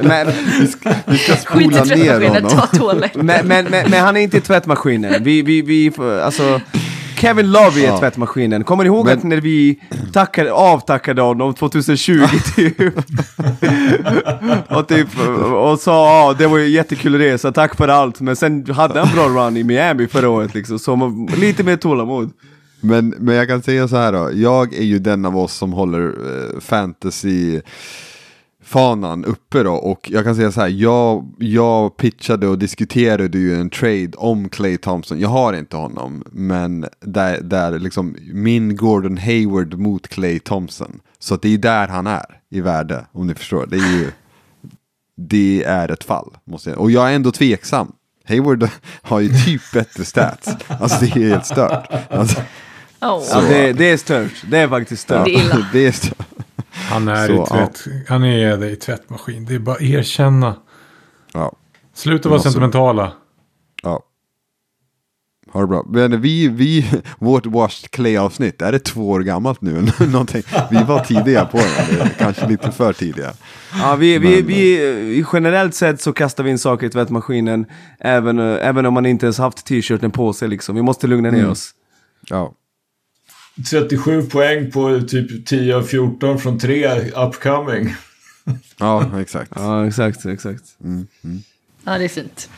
[0.00, 0.26] Men,
[0.56, 3.02] Vi ska Skit spola i ner honom.
[3.14, 5.24] men, men, men, men han är inte tvättmaskinen.
[5.24, 5.92] Vi, vi, vi,
[6.22, 6.60] alltså,
[7.22, 7.98] Kevin Love är Ja.
[7.98, 8.64] tvättmaskinen.
[8.64, 9.80] Kommer ni ihåg Men- att när vi
[10.12, 12.22] tackade, avtackade honom 2020
[12.56, 12.78] typ?
[14.68, 15.08] och, typ
[15.54, 18.20] och sa ja, det var ju jättekul resa, tack för allt.
[18.20, 20.78] Men sen hade han bra run i Miami förra året liksom.
[20.78, 22.30] Så man, lite mer tålamod.
[22.80, 24.30] Men, men jag kan säga så här då.
[24.34, 27.60] Jag är ju den av oss som håller eh, fantasy
[28.62, 33.60] fanan uppe då och jag kan säga så här, jag, jag pitchade och diskuterade ju
[33.60, 35.20] en trade om Clay Thompson.
[35.20, 41.00] Jag har inte honom, men där, där liksom min Gordon Hayward mot Clay Thompson.
[41.18, 43.66] Så att det är där han är i värde, om ni förstår.
[43.66, 44.10] Det är ju,
[45.16, 46.78] det är ett fall, måste jag.
[46.78, 47.92] Och jag är ändå tveksam.
[48.28, 48.68] Hayward
[49.02, 50.48] har ju typ bättre stats.
[50.68, 51.88] Alltså det är helt stört.
[52.10, 52.40] Alltså,
[53.02, 53.24] Oh.
[53.30, 54.32] Ja, det, det är stört.
[54.50, 55.24] Det är faktiskt stört.
[55.24, 55.66] Det är illa.
[55.72, 56.26] det är stört.
[56.72, 59.44] Han är, Så, i tvätt, han är det i tvättmaskin.
[59.44, 60.56] Det är bara att erkänna.
[61.32, 61.52] Ja.
[61.94, 63.12] Sluta vara sentimentala.
[63.82, 64.02] Ja.
[65.52, 65.84] Ha det bra.
[65.88, 66.86] Men vi, vi,
[67.18, 69.86] vårt Washed Clay-avsnitt, är det två år gammalt nu?
[70.12, 70.42] Någonting.
[70.70, 73.32] Vi var tidiga på det, kanske lite för tidiga.
[73.80, 77.66] Ja, vi, vi, Men- vi, generellt sett så kastar vi in saker i tvättmaskinen
[77.98, 80.74] även, även om man inte ens haft t-shirten på sig liksom.
[80.76, 81.50] Vi måste lugna ner Mm.
[81.50, 81.70] oss.
[82.28, 82.52] Ja.
[83.70, 87.94] 37 poäng på typ 10 av 14 från 3 upcoming.
[88.78, 89.52] ja, exakt.
[89.54, 90.64] Ja, exakt, exakt.
[91.84, 92.50] Ja, det är fint.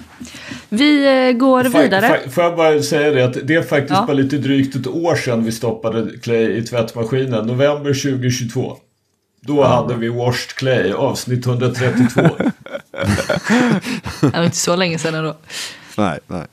[0.68, 2.20] Vi eh, går vidare.
[2.30, 4.04] Får jag bara säga det att det är faktiskt Ja.
[4.06, 7.46] bara lite drygt ett år sedan vi stoppade Clay i tvättmaskinen.
[7.46, 8.76] November 2022.
[9.40, 12.20] Då hade vi Washed Clay, avsnitt 132.
[14.20, 15.36] Det var inte så länge sedan ändå.
[15.98, 16.46] Nej, nej.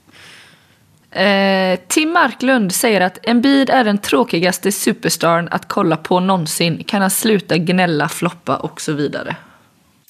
[1.12, 6.84] Eh, Tim Marklund säger att Embiid är den tråkigaste superstaren att kolla på någonsin.
[6.84, 9.36] Kan han sluta gnälla, floppa och så vidare?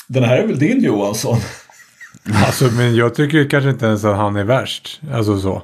[0.08, 1.38] Den här är väl din Johansson?
[2.46, 5.02] Alltså, men jag tycker kanske inte ens att han är värst.
[5.14, 5.62] Alltså så.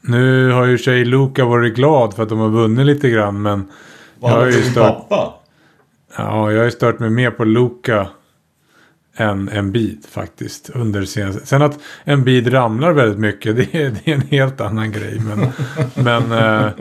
[0.00, 3.42] Nu har ju sig Luka varit glad för att de har vunnit lite grann.
[3.42, 3.68] Men
[4.20, 5.34] jag har din stört, pappa?
[6.16, 8.08] ja, jag har ju stört mig mer på Luka
[9.16, 10.70] än Embiid faktiskt.
[10.74, 11.46] Under senaste.
[11.46, 13.56] Sen att Embiid ramlar väldigt mycket.
[13.72, 15.20] Det är, det är en helt annan grej.
[15.20, 15.46] Men,
[16.04, 16.72] men eh,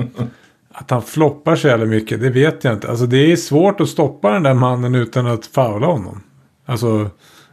[0.72, 2.22] att han floppar så jävla mycket.
[2.22, 2.90] Det vet jag inte.
[2.90, 6.24] Alltså det är svårt att stoppa den där mannen utan att faula honom.
[6.66, 7.10] Alltså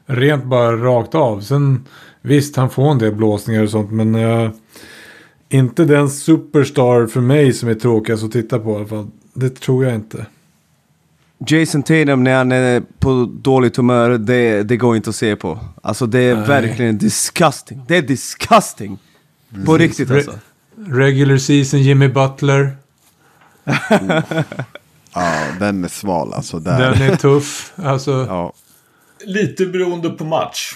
[0.06, 1.40] rent bara rakt av.
[1.40, 1.84] Sen
[2.22, 3.90] visst han får en del blåsningar och sånt.
[3.90, 4.50] Men eh,
[5.48, 9.06] inte den superstar för mig som är tråkigast att titta på i alla fall.
[9.34, 10.26] Det tror jag inte.
[11.39, 15.59] Jason Tatum när han är på dåligt humör, det, det går inte att se på.
[15.82, 16.47] Alltså det är Nej.
[16.47, 17.84] verkligen disgusting.
[17.89, 18.99] Det är disgusting.
[19.66, 20.39] På riktigt alltså.
[20.87, 22.76] Regular season Jimmy Butler.
[25.14, 26.59] Ja, den är sval alltså.
[26.59, 26.78] Där.
[26.78, 27.72] Den är tuff.
[27.76, 28.26] Alltså, ja.
[28.28, 28.53] Ja,
[29.26, 30.74] Lite beroende på match.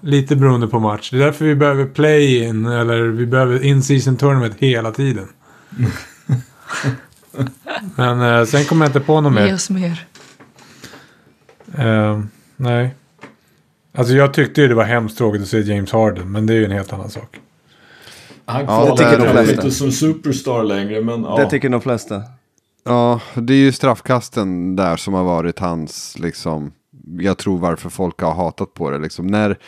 [0.00, 1.10] lite beroende på match.
[1.10, 2.66] Det är därför vi behöver play-in.
[2.66, 5.28] Eller vi behöver in-season tournament hela tiden.
[7.96, 9.54] Men eh, sen kommer jag inte på något Ge mer.
[9.54, 10.06] oss mer.
[11.78, 12.20] Eh,
[12.56, 12.94] nej.
[13.94, 16.32] Alltså jag tyckte ju det var hemskt tråkigt att se James Harden.
[16.32, 17.36] Men det är ju en helt annan sak.
[18.44, 18.66] Han Ja,
[18.96, 21.36] kvalar de inte som superstar längre, men ja.
[21.36, 22.22] Det tycker de flesta.
[22.84, 26.72] ja, det är ju straffkasten där som har varit hans, liksom,
[27.18, 28.98] jag tror varför folk har hatat på det.
[28.98, 29.26] Liksom.
[29.26, 29.58] När,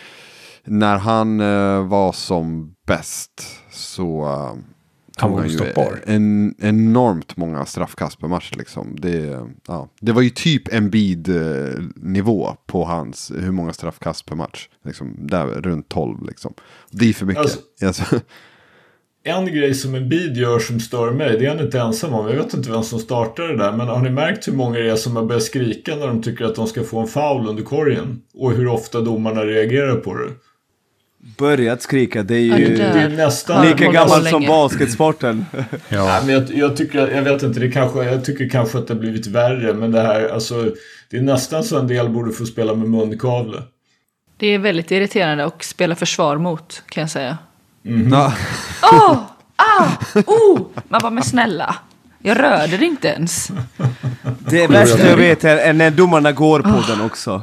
[0.64, 3.43] när han eh, var som bäst
[3.73, 4.64] så Han
[5.21, 6.01] tog var han ju ostoppbar.
[6.07, 8.53] en, enormt många straffkast per match.
[8.57, 8.97] Liksom.
[9.01, 14.68] Det, ja, det var ju typ en bid-nivå på hans, hur många straffkast per match.
[14.85, 16.55] Liksom, där, runt 12 liksom.
[16.91, 17.41] Det är för mycket.
[17.41, 18.05] Alltså- Alltså,
[19.23, 22.27] En grej som en bid gör som stör mig, det är han inte ensam om.
[22.29, 24.91] Jag vet inte vem som startade det där, men har ni märkt hur många det
[24.91, 27.62] är som har börjat skrika när de tycker att de ska få en foul under
[27.62, 28.23] korgen?
[28.35, 30.29] Och hur ofta domarna reagerar på det?
[31.23, 33.66] Börjat skrika, det är ju det är nästan...
[33.66, 35.47] lika gammalt som basketsporten.
[35.89, 36.05] Ja.
[36.05, 38.95] Nej, men jag, jag tycker, jag vet inte, det kanske, jag tycker kanske att det
[38.95, 40.71] har blivit värre, men det här, alltså,
[41.11, 43.62] det är nästan så en del borde få spela med munkavle.
[44.37, 47.39] Det är väldigt irriterande att spela försvar mot, kan jag säga.
[48.11, 48.33] ja,
[48.83, 49.16] Åh!
[49.57, 49.89] Ah!
[50.27, 50.61] Oh!
[50.89, 51.77] Man bara, men snälla.
[52.23, 53.51] Jag rörde det inte ens.
[54.39, 57.43] Det värsta jag vet är, är när domarna går på den också.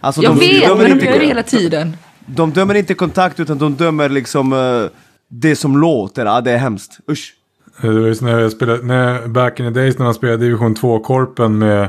[0.00, 1.96] Alltså, Jag de, vet, dömer men de inte, gör det hela tiden.
[2.26, 4.90] De dömer inte kontakt utan de dömer liksom eh,
[5.28, 6.26] det som låter.
[6.26, 6.98] Ja, det är hemskt.
[7.10, 7.34] Usch.
[7.80, 10.76] Det var just när jag spelade, när, back in the days när man spelade division
[10.76, 11.88] 2-korpen med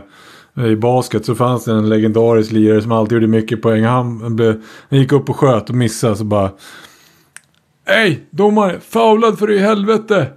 [0.66, 3.84] i basket så fanns det en legendarisk lirare som alltid gjorde mycket poäng.
[3.84, 6.52] Han, blev, han gick upp och sköt och missade så bara
[7.86, 10.28] Hej domare, faulad för i helvete!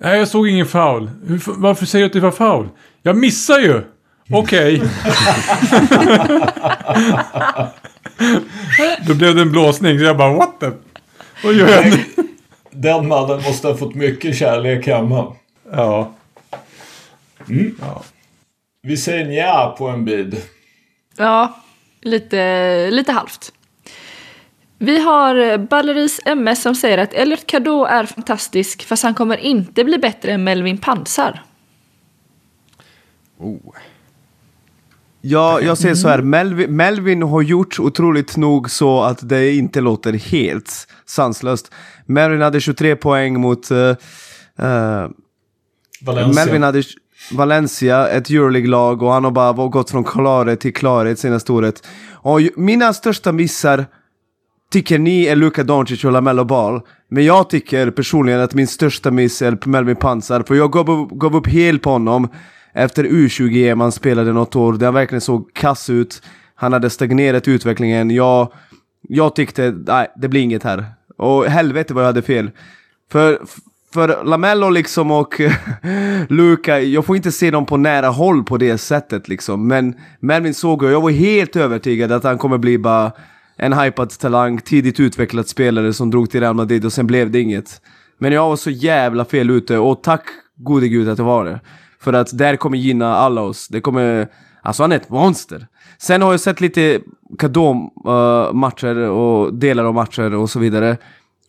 [0.00, 1.10] Nej jag såg ingen foul.
[1.26, 2.68] Hur, varför säger du att det var foul?
[3.02, 3.82] Jag missar ju!
[4.30, 4.82] Okej.
[9.06, 10.70] Då blev det en blåsning så jag bara what the?
[11.44, 12.04] Vad gör jag nu?
[12.70, 15.36] Den mannen måste ha fått mycket kärlek hemma.
[15.72, 16.14] Ja.
[18.82, 20.42] Vi säger nja på en bid.
[21.16, 21.62] Ja,
[22.00, 23.52] lite, lite halvt.
[24.78, 29.84] Vi har Balleris MS som säger att Elliot Kado är fantastisk fast han kommer inte
[29.84, 31.42] bli bättre än Melvin Pansar.
[33.38, 33.74] oh.
[35.20, 39.80] Ja, jag säger så här, Melvin, Melvin har gjort otroligt nog så att det inte
[39.80, 41.72] låter helt sanslöst.
[42.06, 43.94] Melvin hade 23 poäng mot uh,
[46.02, 46.44] Valencia.
[46.44, 46.82] Melvin hade
[47.32, 51.86] Valencia, ett Euroleague-lag och han har bara gått från klarhet till klarhet senaste året.
[52.12, 53.86] Och mina största missar
[54.72, 56.80] tycker ni är Luka Doncic och LaMelo Ball.
[57.10, 60.42] Men jag tycker personligen att min största miss är Melvin Pansar.
[60.42, 62.28] För jag gav upp, gav upp helt på honom
[62.72, 64.72] efter U20-EM han spelade något år.
[64.72, 66.22] Där han verkligen såg kass ut.
[66.54, 68.10] Han hade stagnerat utvecklingen.
[68.10, 68.52] Jag,
[69.08, 70.84] jag tyckte, nej, det blir inget här.
[71.16, 72.50] Och helvete vad jag hade fel.
[73.12, 73.38] För,
[73.94, 75.40] för Lamello liksom och
[76.28, 79.68] Luka, jag får inte se dem på nära håll på det sättet liksom.
[79.68, 83.12] Men Melvin såg jag, jag var helt övertygad att han kommer bli bara
[83.56, 87.40] en hypad talang, tidigt utvecklad spelare som drog till Real Madrid och sen blev det
[87.40, 87.80] inget.
[88.18, 90.24] Men jag var så jävla fel ute och tack
[90.56, 91.60] gode gud att jag var det.
[92.00, 93.68] För att det här kommer gynna alla oss.
[93.68, 94.28] Det kommer...
[94.62, 95.66] Alltså han är ett monster.
[95.98, 97.00] Sen har jag sett lite
[97.38, 100.96] Kadom-matcher eh, uh, och delar av matcher och så vidare.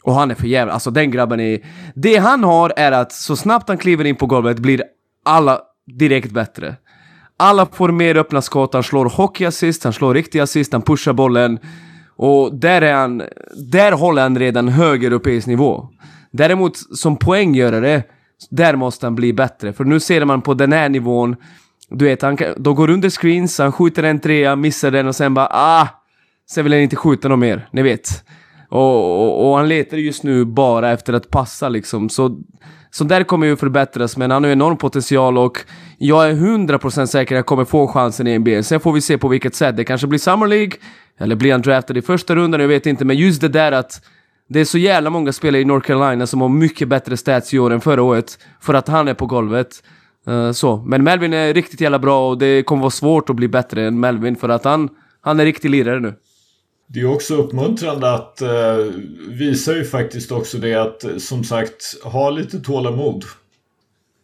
[0.03, 0.73] Och han är för jävla...
[0.73, 1.59] Alltså den grabben är...
[1.95, 4.83] Det han har är att så snabbt han kliver in på golvet blir
[5.25, 6.75] alla direkt bättre.
[7.37, 11.59] Alla får mer öppna skott, han slår hockeyassist, han slår riktiga assist, han pushar bollen.
[12.15, 13.23] Och där är han...
[13.71, 15.87] Där håller han redan hög europeisk nivå.
[16.31, 18.03] Däremot som poänggörare,
[18.49, 19.73] där måste han bli bättre.
[19.73, 21.35] För nu ser man på den här nivån,
[21.89, 25.15] du vet, han kan, då går under screens, han skjuter en trea, missar den och
[25.15, 25.87] sen bara ah!
[26.49, 28.23] Sen vill han inte skjuta någon mer, ni vet.
[28.69, 32.09] Och, och, och, han letar just nu bara efter att passa liksom.
[32.09, 32.39] Så,
[32.91, 35.57] så där kommer ju förbättras, men han har enorm potential och
[35.97, 38.63] jag är 100% säker att jag kommer få chansen i NBA.
[38.63, 39.77] Sen får vi se på vilket sätt.
[39.77, 40.71] Det kanske blir Summer League,
[41.19, 42.61] eller blir han draftad i första rundan?
[42.61, 44.01] Jag vet inte, men just det där att
[44.49, 47.59] det är så jävla många spelare i North Carolina som har mycket bättre stats i
[47.59, 49.83] år än förra året, för att han är på golvet.
[50.27, 50.77] Uh, så.
[50.77, 53.99] Men Melvin är riktigt jävla bra och det kommer vara svårt att bli bättre än
[53.99, 54.89] Melvin, för att han,
[55.21, 56.13] han är riktig lirare nu.
[56.87, 58.49] Det är också uppmuntrande att eh,
[59.27, 63.23] visar ju faktiskt också det att som sagt ha lite tålamod.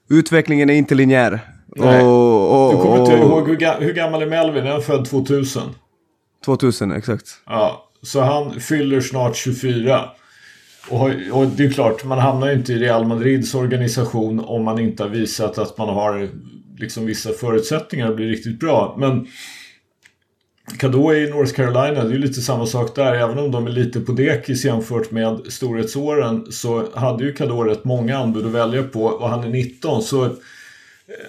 [0.10, 1.40] Utvecklingen är inte linjär.
[1.68, 2.04] Nej.
[2.04, 4.66] Och, och, du kommer inte ihåg hur, hur gammal är Melvin?
[4.66, 5.62] Är han född 2000?
[6.46, 7.28] 2000, exakt.
[7.46, 10.10] Ja, så han fyller snart 24.
[10.90, 14.80] Och, och, det är klart, man hamnar ju inte i Real Madrids organisation om man
[14.80, 16.30] inte har visat att man har
[16.78, 18.96] liksom vissa förutsättningar att bli riktigt bra.
[19.00, 19.28] Men
[20.78, 23.14] Kado i North Carolina, det är lite samma sak där.
[23.14, 27.84] Även om de är lite på dekis jämfört med storhetsåren så hade ju Kado rätt
[27.84, 30.36] många anbud att välja på och han är 19 så...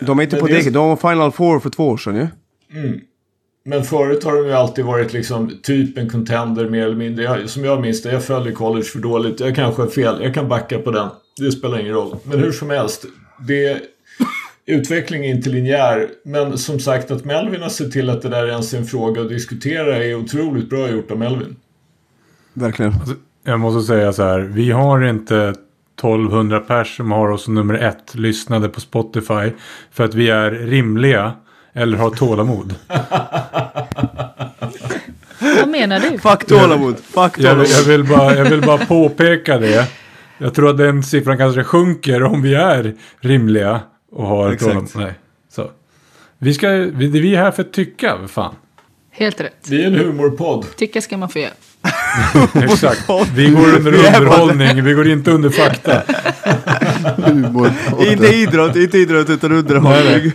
[0.01, 2.21] De är inte på dekis, de var Final Four för två år sedan ju.
[2.21, 2.79] Ja?
[2.79, 3.01] Mm.
[3.69, 7.25] Men förut har de ju alltid varit liksom typ en contender mer eller mindre.
[7.25, 9.41] Jag, som jag minns det, jag följer college för dåligt.
[9.41, 11.09] Jag kanske är fel, jag kan backa på den.
[11.37, 12.17] Det spelar ingen roll.
[12.25, 13.05] Men hur som helst.
[13.47, 13.83] Det,
[14.67, 16.09] utveckling är inte linjär.
[16.25, 19.21] Men som sagt att Melvin har sett till att det där ens är en fråga
[19.21, 21.57] att diskutera är otroligt bra gjort av Melvin.
[22.55, 22.93] Verkligen.
[22.93, 23.15] Alltså,
[23.45, 24.41] jag måste säga så här.
[24.41, 25.55] Vi har inte
[25.99, 29.51] 1200 pers som har oss nummer ett lyssnade på Spotify.
[29.91, 31.33] För att vi är rimliga.
[31.77, 32.75] Eller har tålamod.
[35.39, 36.19] Vad menar du?
[36.19, 36.97] Fuck tålamod.
[36.97, 37.67] Fuck tålamod.
[37.67, 39.89] Jag, jag, vill bara, jag vill bara påpeka det.
[40.39, 43.81] Jag tror att den siffran kanske sjunker om vi är rimliga
[44.13, 44.71] och har Exakt.
[44.71, 44.91] tålamod.
[44.95, 45.15] Nej.
[45.53, 45.71] Så.
[46.39, 48.55] Vi, ska, vi, vi är här för att tycka, fan.
[49.11, 49.67] Helt rätt.
[49.69, 50.67] Vi är en humorpodd.
[50.77, 51.53] Tycka ska man få göra.
[52.65, 53.05] Exakt.
[53.35, 56.03] Vi går under underhållning, vi går inte under fakta.
[58.13, 60.33] inte idrott, inte idrott utan underhållning.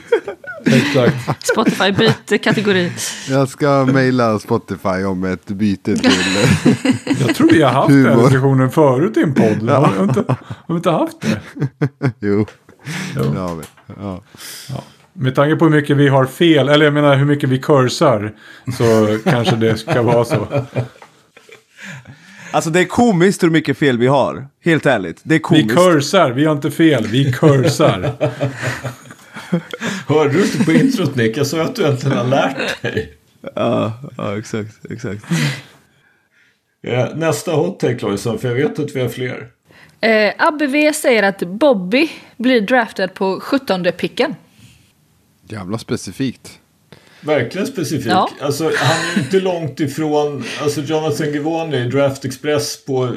[0.65, 1.47] Exakt.
[1.47, 2.91] Spotify byter kategori.
[3.29, 6.11] Jag ska mejla Spotify om ett byte till...
[7.19, 9.69] Jag tror vi har haft den diskussionen förut i en podd.
[9.69, 11.39] Har vi inte, har vi inte haft det?
[12.19, 12.45] jo.
[13.15, 13.23] Jo.
[13.33, 13.63] Det har vi.
[13.99, 14.21] Ja.
[14.69, 14.83] Ja.
[15.13, 18.33] Med tanke på hur mycket vi har fel, eller jag menar hur mycket vi kursar,
[18.77, 20.47] så kanske det ska vara så.
[22.53, 24.47] Alltså det är komiskt hur mycket fel vi har.
[24.63, 25.19] Helt ärligt.
[25.23, 25.75] Det är Vi komiskt.
[25.75, 28.11] kursar, vi har inte fel, vi kursar.
[30.07, 31.37] Hörde du inte på introt Nick?
[31.37, 33.13] Jag sa att du äntligen har lärt dig.
[33.55, 35.25] Ja, ja exakt, exakt.
[36.81, 39.47] Ja, nästa hot take Lojsan, för jag vet att vi har fler.
[40.01, 44.35] Eh, Abbe V säger att Bobby blir draftad på 17 picken.
[45.47, 46.59] Jävla specifikt.
[47.21, 48.11] Verkligen specifik.
[48.11, 48.29] Ja.
[48.39, 53.15] Alltså, han är inte långt ifrån alltså Jonathan Givoni, Draft Express på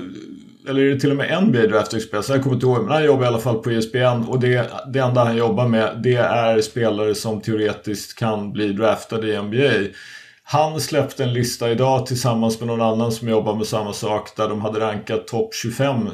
[0.69, 2.29] eller är det till och med NBA Draft Express?
[2.29, 4.99] Jag kommer inte ihåg, men han jobbar i alla fall på ESPN och det, det
[4.99, 9.97] enda han jobbar med det är spelare som teoretiskt kan bli draftade i NBA.
[10.43, 14.49] Han släppte en lista idag tillsammans med någon annan som jobbar med samma sak där
[14.49, 16.11] de hade rankat topp 25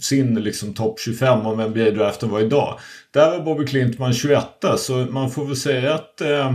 [0.00, 2.78] sin liksom topp 25 om NBA-draften var idag.
[3.10, 4.44] Där var Bobby Klintman 21
[4.78, 6.54] så man får väl säga att eh,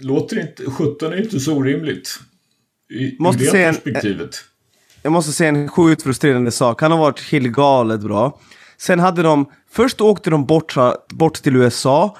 [0.00, 2.18] låter inte, 17 är inte så orimligt.
[2.92, 4.36] I, Måste i det säga en- perspektivet.
[5.02, 6.82] Jag måste säga en sjukt frustrerande sak.
[6.82, 8.38] Han har varit helt galet bra.
[8.76, 9.46] Sen hade de...
[9.70, 10.76] Först åkte de bort,
[11.08, 12.16] bort till USA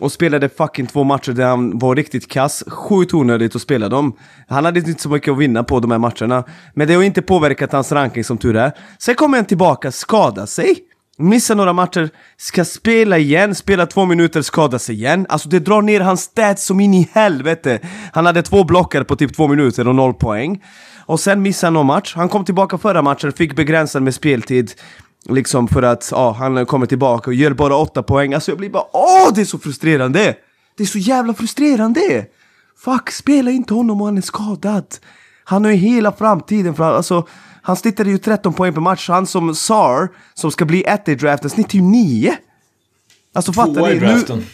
[0.00, 2.64] och spelade fucking två matcher där han var riktigt kass.
[2.66, 4.16] Sjukt onödigt att spela dem.
[4.48, 6.44] Han hade inte så mycket att vinna på de här matcherna.
[6.74, 8.72] Men det har inte påverkat hans ranking som tur är.
[8.98, 10.76] Sen kommer han tillbaka, skada sig.
[11.18, 15.26] Missar några matcher, ska spela igen, spela två minuter, skada sig igen.
[15.28, 17.78] Alltså det drar ner hans stats som in i helvete.
[18.12, 20.62] Han hade två blockar på typ två minuter och noll poäng.
[21.06, 22.12] Och sen missade han någon match.
[22.16, 24.72] Han kom tillbaka förra matchen, fick begränsad med speltid.
[25.28, 28.34] Liksom för att ja, han kommer tillbaka och gör bara åtta poäng.
[28.34, 30.36] Alltså jag blir bara åh det är så frustrerande!
[30.76, 32.26] Det är så jävla frustrerande!
[32.78, 34.86] Fuck, spela inte honom om han är skadad.
[35.44, 37.26] Han har ju hela framtiden för alltså
[37.62, 39.08] han snittade ju 13 poäng per match.
[39.08, 42.36] Han som SAR, som ska bli ett i draften, snittar ju 9!
[43.34, 44.00] Alltså fattar Tvåa i ni?
[44.00, 44.38] draften.
[44.38, 44.44] Nu,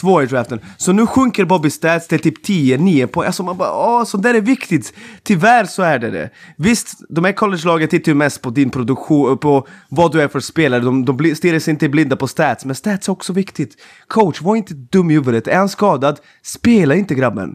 [0.00, 0.60] två i draften.
[0.76, 3.26] Så nu sjunker Bobby stats till typ 10, 9 poäng.
[3.26, 4.92] Alltså man bara åh, sånt där är viktigt.
[5.22, 6.30] Tyvärr så är det det.
[6.56, 10.40] Visst, de här college-lagen tittar ju mest på din produktion, på vad du är för
[10.40, 10.80] spelare.
[10.80, 13.76] De, de stirrar sig inte blinda på stats, men stats är också viktigt.
[14.06, 15.48] Coach, var inte dum i huvudet.
[15.48, 17.54] Är han skadad, spela inte grabben.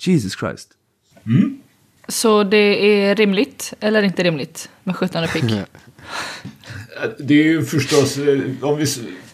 [0.00, 0.68] Jesus Christ.
[2.08, 5.44] Så det är rimligt, eller inte rimligt, med 17 pick?
[7.18, 8.86] Det är ju förstås, eh, om vi,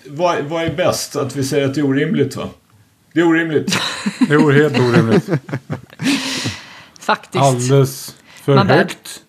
[0.09, 1.17] vad, vad är bäst?
[1.17, 2.49] Att vi säger att det är orimligt va?
[3.13, 3.79] Det är orimligt.
[4.29, 5.29] Det är helt orimligt.
[7.01, 7.45] Faktiskt.
[7.45, 9.21] Alldeles för Man bör- högt.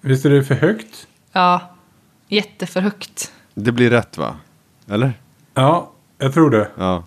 [0.00, 1.06] Visst är det för högt?
[1.32, 1.74] Ja,
[2.28, 3.32] jätteför högt.
[3.54, 4.36] Det blir rätt va?
[4.90, 5.12] Eller?
[5.54, 6.68] Ja, jag tror det.
[6.78, 7.04] Ja.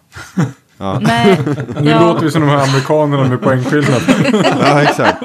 [1.01, 1.39] Nej,
[1.82, 4.01] Nu ja, låter vi som de här amerikanerna med poängskillnad.
[4.60, 5.24] Ja, exakt.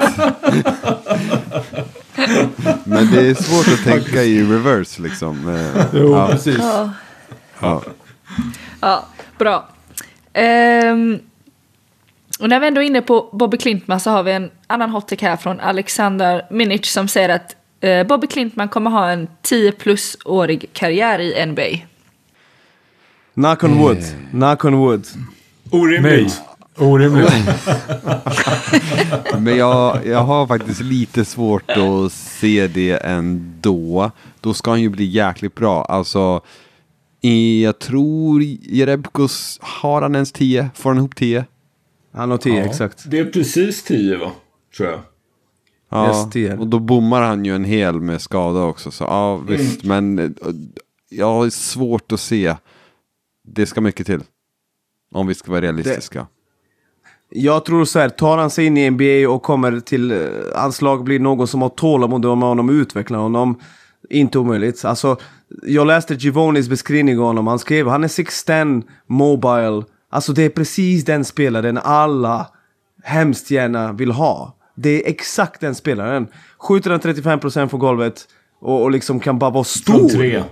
[2.83, 5.57] Men det är svårt att tänka i reverse liksom.
[5.93, 6.57] Jo, ja, precis.
[6.57, 6.89] ja.
[8.81, 9.05] Ja,
[9.37, 9.67] bra.
[10.33, 11.19] Ehm,
[12.39, 15.21] och när vi ändå är inne på Bobby Klintman så har vi en annan hot
[15.21, 20.69] här från Alexander Minic som säger att eh, Bobby Klintman kommer ha en 10 plus-årig
[20.73, 21.85] karriär i NBA.
[23.33, 24.03] Knock on wood.
[24.31, 25.07] Knock on wood.
[25.71, 26.41] Orimligt.
[26.77, 27.31] orimligt.
[29.39, 34.11] Men jag, jag har faktiskt lite svårt att se det ändå.
[34.41, 35.85] Då ska han ju bli jäkligt bra.
[35.85, 36.41] Alltså,
[37.61, 40.69] jag tror Jerebkos, har han ens 10?
[40.75, 41.45] Får han ihop 10?
[42.13, 42.65] Han har 10, Ja.
[42.65, 43.03] exakt.
[43.07, 44.31] Det är precis 10 va?
[44.77, 44.99] Tror jag.
[45.89, 46.57] Ja, Yes, 10.
[46.57, 48.91] och då bommar han ju en hel med skada också.
[48.91, 49.83] Så ja, visst.
[49.83, 50.29] Men eh,
[51.09, 52.55] jag har svårt att se.
[53.47, 54.21] Det ska mycket till.
[55.11, 56.27] Om vi ska vara realistiska.
[57.29, 60.81] Jag tror så här, tar han sig in i NBA och kommer till uh, hans
[60.81, 63.59] lag blir någon som har tålamod med honom och utvecklar honom.
[64.09, 64.85] Inte omöjligt.
[64.85, 65.17] Alltså,
[65.63, 67.47] jag läste Givonis beskrivning av honom.
[67.47, 69.83] Han skrev han är 6'10 mobile.
[70.09, 72.47] Alltså det är precis den spelaren alla
[73.03, 74.57] hemskt gärna vill ha.
[74.75, 76.27] Det är exakt den spelaren.
[76.57, 78.27] Skjuter han 35% från golvet
[78.61, 80.09] och, och liksom kan bara vara stor.
[80.09, 80.43] Från 3.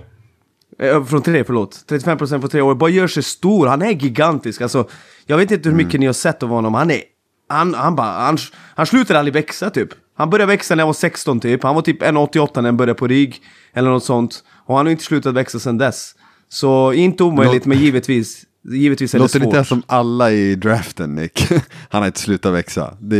[0.78, 1.84] Eh, från tre, förlåt.
[1.88, 2.74] 35% på tre år.
[2.74, 3.66] Bara gör sig stor.
[3.66, 4.60] Han är gigantisk.
[4.60, 4.88] Alltså,
[5.26, 6.74] jag vet inte hur mycket ni har sett av honom.
[6.74, 7.00] Han är...
[7.48, 8.06] Han, han bara...
[8.06, 8.38] Han,
[8.74, 9.88] han slutar aldrig växa typ.
[10.16, 11.62] Han började växa när han var 16 typ.
[11.62, 13.42] Han var typ 1,88 när han började på RIG.
[13.72, 14.44] Eller något sånt.
[14.66, 16.14] Och han har inte slutat växa sedan dess.
[16.48, 18.42] Så inte omöjligt, Låt- men givetvis.
[18.72, 19.52] Givetvis är det Låter svårt.
[19.54, 21.46] lite som alla i draften Nick.
[21.90, 22.96] Han har inte slutat växa.
[23.00, 23.16] Det,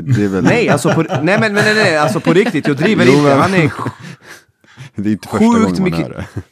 [0.00, 0.44] det är väl...
[0.44, 2.66] Nej, alltså på, nej, men, men nej, nej, alltså på riktigt.
[2.68, 3.34] Jag driver Jo, inte.
[3.34, 3.72] Han är...
[4.96, 6.42] Det är inte första Sjukt gången man mycket- hör det.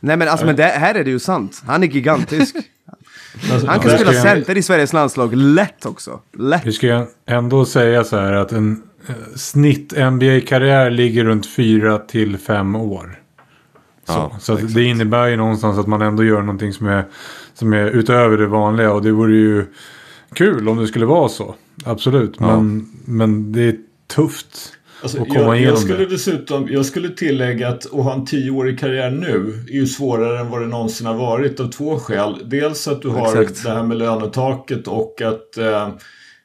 [0.00, 1.62] Nej men alltså, men det, här är det ju sant.
[1.66, 2.56] Han är gigantisk.
[3.66, 5.36] Han kan spela center i Sveriges landslag.
[5.36, 6.20] Lätt också.
[6.38, 6.66] Lätt.
[6.66, 12.38] Vi ska ändå säga så här att en eh, snitt NBA-karriär ligger runt 4 till
[12.38, 13.18] 5 år.
[14.08, 17.04] Så, Ja, så att det innebär ju någonstans att man ändå gör någonting som är,
[17.54, 18.92] som är utöver det vanliga.
[18.92, 19.66] Och det vore ju
[20.34, 21.54] kul om det skulle vara så.
[21.84, 22.34] Absolut.
[22.38, 22.60] Ja.
[22.60, 23.76] Men, men det är
[24.14, 26.06] tufft Alltså, att komma jag, igenom jag skulle det.
[26.06, 30.50] dessutom jag skulle tillägga att att ha en tioårig karriär nu är ju svårare än
[30.50, 32.42] vad det någonsin har varit av två skäl.
[32.44, 33.64] Dels att du har Exakt.
[33.64, 35.88] det här med lönetaket och att eh,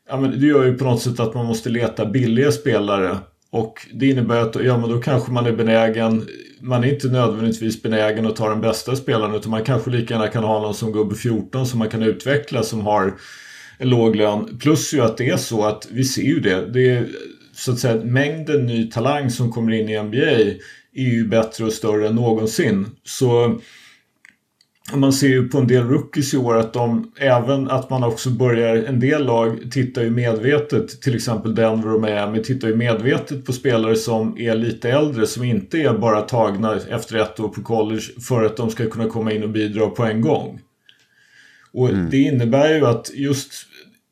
[0.09, 3.18] ja, men det gör ju på något sätt att man måste leta billiga spelare.
[3.54, 6.28] Och det innebär att ja, men då kanske man är benägen,
[6.60, 10.28] man är inte nödvändigtvis benägen att ta den bästa spelaren utan man kanske lika gärna
[10.28, 13.14] kan ha någon som gubbe 14 som man kan utveckla som har
[13.78, 14.58] en låg lön.
[14.62, 16.66] Plus ju att det är så att vi ser ju det.
[16.66, 17.08] det är,
[17.56, 20.32] så att säga, mängden ny talang som kommer in i NBA
[20.95, 22.86] är ju bättre och större än någonsin.
[23.04, 23.60] Så
[24.91, 28.29] man ser ju på en del rookies i år att de, även att man också
[28.29, 33.45] börjar, en del lag tittar ju medvetet, till exempel Denver och Miami, tittar ju medvetet
[33.45, 37.61] på spelare som är lite äldre, som inte är bara tagna efter ett år på
[37.61, 40.59] college för att de ska kunna komma in och bidra på en gång.
[41.73, 43.51] Och det innebär ju att just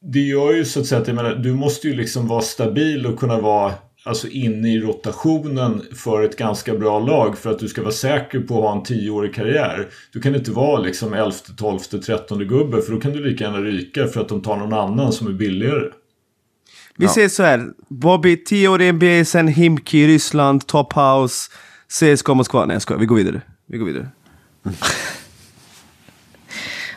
[0.01, 3.05] det gör ju så att säga att jag menar, du måste ju liksom vara stabil
[3.05, 3.73] och kunna vara
[4.03, 8.39] alltså inne i rotationen för ett ganska bra lag för att du ska vara säker
[8.39, 9.87] på att ha en tioårig karriär.
[10.13, 13.61] Du kan inte vara liksom 11, 12, 13 gubbe för då kan du lika gärna
[13.61, 15.91] ryka för att de tar någon annan som är billigare.
[16.97, 17.67] Vi säger så här.
[17.87, 21.51] Bobby, 10 år i NBA, sen Himki i Ryssland, Top House,
[21.87, 22.65] CSKA Moskva.
[22.65, 23.41] Nej jag skojar, vi går vidare.
[23.65, 24.09] Vi går vidare.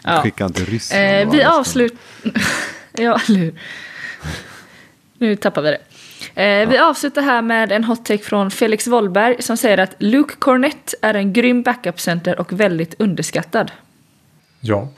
[0.06, 0.22] Ja.
[0.22, 1.02] Skicka inte Ryssland.
[1.04, 1.98] Eh, vi avslutar...
[2.92, 3.60] ja, eller hur?
[5.18, 5.78] Nu tappar vi det.
[6.34, 10.34] Eh, Vi avslutar här med en hot take från Felix Wollberg som säger att Luke
[10.38, 13.72] Cornett är en grym backup-center och väldigt underskattad.
[14.60, 14.88] Ja.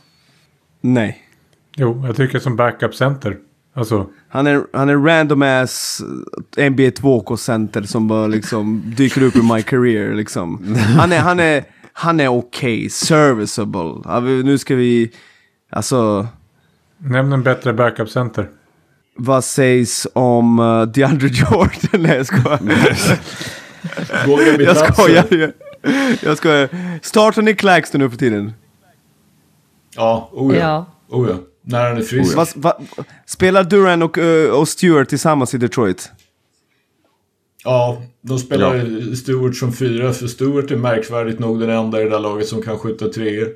[0.80, 1.22] Nej.
[1.76, 3.37] Jo, jag tycker som backup center.
[3.74, 6.03] Alltså, Han är, han är random ass
[6.57, 10.76] NBA 2K-center som bara liksom dyker upp i my career liksom.
[10.99, 14.20] Han är, han är, han är okej, okay, serviceable.
[14.20, 15.12] Nu ska vi,
[15.70, 16.26] alltså,
[16.99, 18.49] nämn en bättre backup center.
[19.17, 22.03] Vad sägs om uh, DeAndre Jordan?
[22.03, 22.61] Nej jag skojar.
[24.61, 25.27] Jag skojar.
[25.31, 25.53] Jag,
[26.23, 26.69] jag skojar.
[27.03, 28.53] Startar Nick Claxton nu för tiden?
[29.97, 30.61] Ja, oh ja.
[30.61, 31.17] Ja.
[31.17, 31.37] Oh ja.
[31.62, 32.37] När han är frisk.
[32.37, 32.79] Va, va,
[33.27, 36.11] spelar Duran och, uh, och Stewart tillsammans i Detroit?
[37.64, 42.11] Ja, de spelar Stewart som fyra för Stewart är märkvärdigt nog den enda i det
[42.11, 43.49] där laget som kan skjuta treor.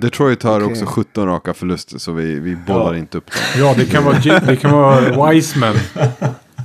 [0.00, 0.70] Detroit har Okej.
[0.70, 2.98] också 17 raka förluster så vi, vi bollar Ja.
[2.98, 3.40] inte upp dem.
[3.66, 5.74] Ja, det kan vara, det kan vara Wiseman.
[5.94, 6.12] Det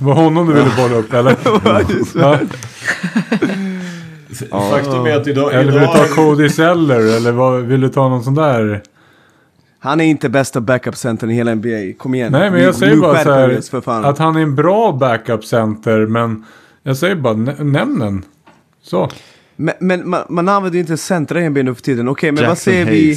[0.04, 1.36] var honom du ville bolla upp, eller?
[4.50, 4.60] Ja.
[4.70, 5.54] Faktum är att idag...
[5.54, 7.16] Eller vill du ta Cody Zeller?
[7.16, 8.82] Eller vad, vill du ta någon sån där?
[9.78, 11.92] Han är inte bästa backup-centern i hela NBA.
[11.98, 12.32] Kom igen.
[12.32, 13.80] Nej, men jag säger bara så här.
[13.80, 14.04] fan.
[14.04, 16.06] Att han är en bra backup center.
[16.06, 16.44] Men
[16.82, 18.24] jag säger bara, nä- nämn den.
[18.82, 19.10] Så.
[19.56, 22.08] Men, men man, man använder ju inte centra NBA nu för tiden.
[22.08, 23.16] Okej, men vad Jackson säger vi?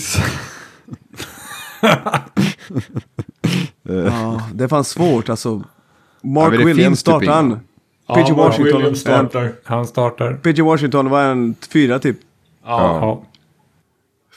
[3.84, 5.64] Ja, det är fan svårt alltså.
[6.22, 7.46] Mark men det Williams finns typ startar han.
[7.46, 7.60] ingen.
[8.08, 8.78] ja, PG Mark Washington.
[8.78, 9.54] Williams startar.
[9.64, 10.34] Han startar.
[10.34, 12.18] PG Washington var en fyra typ.
[12.66, 12.80] Ja.
[13.02, 13.24] Ja.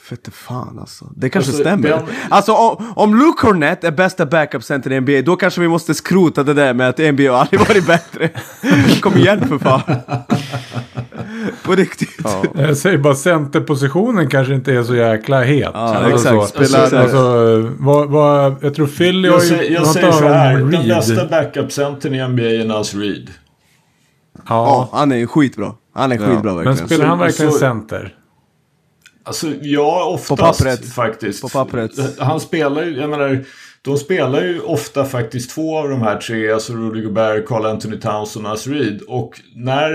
[0.08, 1.04] Fette fan alltså.
[1.16, 1.88] Det kanske Alltså, stämmer.
[1.88, 5.94] den- Alltså om, om Luke Cornett är bästa backup-center i NBA, då kanske vi måste
[5.94, 8.30] skrota det där med att NBA aldrig varit bättre.
[9.00, 9.80] Kom igen för fan.
[11.64, 12.20] På riktigt.
[12.24, 12.42] Ja.
[12.54, 15.70] Jag säger bara centerpositionen kanske inte är så jäkla het.
[15.74, 16.48] Ja, Alltså exakt.
[16.48, 20.54] Spelar- Alltså, alltså, vad, vad, jag tror Philly har Jag, säger, jag säger så här,
[20.58, 23.30] den bästa backup-centern i NBA är Naz Reed.
[24.36, 24.88] Ja, Ja.
[24.92, 25.72] han är skitbra.
[25.94, 26.26] Han är Ja.
[26.26, 26.86] skitbra Men verkligen.
[26.88, 28.14] spelar han verkligen så- center?
[29.28, 30.92] Alltså, ja, oftast pappret.
[30.92, 31.42] faktiskt.
[31.42, 31.90] På pappret.
[32.18, 33.44] Han spelar ju, jag menar,
[33.82, 37.96] de spelar ju ofta faktiskt två av de här tre, alltså Rudy Gobert, Carl Anthony
[37.96, 39.00] Towns och Naz Reed.
[39.08, 39.90] Och när,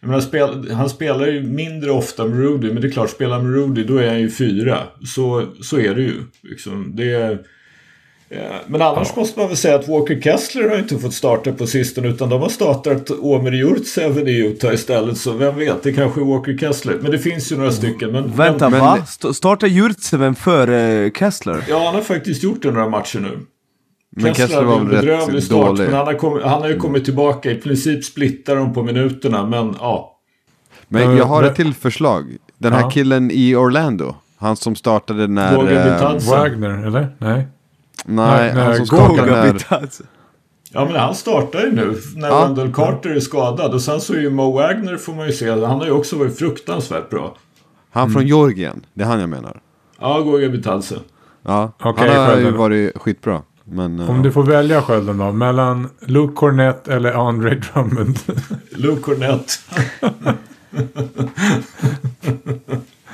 [0.00, 3.42] jag menar, spel, han spelar ju mindre ofta med Rudy, men det är klart, spelar
[3.42, 4.78] med Rudy då är han ju fyra.
[5.06, 6.22] Så, så är det ju.
[6.42, 6.96] Liksom.
[6.96, 7.38] Det är,
[8.66, 12.08] men annars måste man väl säga att Walker Kessler har inte fått starta på sistone
[12.08, 15.18] utan de har startat Omer Yurtseven i Utah istället.
[15.18, 16.98] Så vem vet, det kanske är Walker Kessler.
[17.02, 18.12] Men det finns ju några stycken.
[18.12, 18.98] Men, Vänta, men, va?
[19.02, 21.64] St- startar Jurtseven före Kessler?
[21.68, 23.38] Ja, han har faktiskt gjort det några matcher nu.
[24.16, 25.84] Men Kessler var hade väl bedrövlig rätt start, dålig.
[25.84, 27.50] Men han har, han har ju kommit tillbaka.
[27.50, 30.10] I princip splittar de på minuterna, men ja.
[30.88, 32.36] Men jag har Eh, ett till förslag.
[32.58, 32.90] Den här Ja.
[32.90, 34.14] killen i Orlando.
[34.36, 35.72] Han som startade när...
[35.72, 36.30] Eh.
[36.30, 37.08] Wagner, eller?
[37.18, 37.46] Nej.
[38.04, 39.52] Nej, han som när...
[39.52, 40.04] Bitadze.
[40.72, 42.44] Ja, men han startar ju nu när Ja.
[42.46, 43.74] Wendell Carter är skadad.
[43.74, 46.18] Och sen så är ju Mo Wagner, får man ju se, han har ju också
[46.18, 47.36] varit fruktansvärt bra.
[47.90, 48.86] Han från Georgien.
[48.94, 49.60] Det är han jag menar.
[50.00, 50.94] Ja, Goga Bitadze.
[51.42, 53.42] Ja, Okej, han har ju varit skitbra.
[53.64, 55.32] Men, eh, Om du får välja skölden då.
[55.32, 58.18] Mellan Luke Cornett eller Andre Drummond.
[58.70, 59.58] Luke Cornett.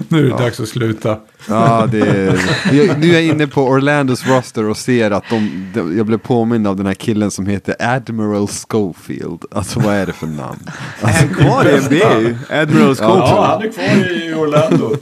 [0.08, 1.18] nu är det dags att sluta.
[1.48, 2.40] Ja, det är...
[2.72, 6.18] jag, nu är jag inne på Orlandos roster och ser att de, de, jag blev
[6.18, 9.44] påmind av den här killen som heter Admiral Schofield.
[9.52, 10.70] Alltså vad är det för namn?
[11.00, 12.38] Är han kvar i NBA?
[12.56, 13.20] Admiral Schofield?
[13.20, 14.96] Ja, han är kvar i Orlando.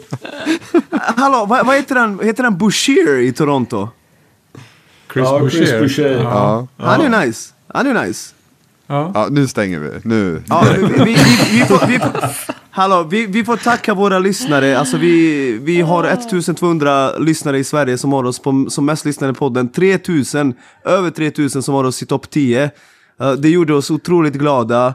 [1.16, 2.20] Hallå, vad, vad heter han?
[2.22, 3.88] Heter han Boucher i Toronto?
[5.12, 5.58] Chris ja, Boucher.
[5.58, 6.22] Chris Boucher.
[6.22, 7.52] Ja, Han är nice.
[7.74, 8.34] Han är nice.
[8.86, 9.10] Ja.
[9.14, 9.90] ja nu stänger vi.
[10.02, 10.42] Nu.
[10.48, 11.14] Ja, vi, vi, vi,
[11.52, 12.12] vi, får, vi, får,
[12.78, 14.78] hallå, vi, vi får tacka våra lyssnare.
[14.78, 19.34] Alltså vi, vi har 1200 lyssnare i Sverige som har oss på, som mest lyssnade
[19.34, 19.68] podden.
[19.68, 22.70] 3000, över 3000 som har oss i topp 10.
[23.20, 24.94] Eh, det gjorde oss otroligt glada.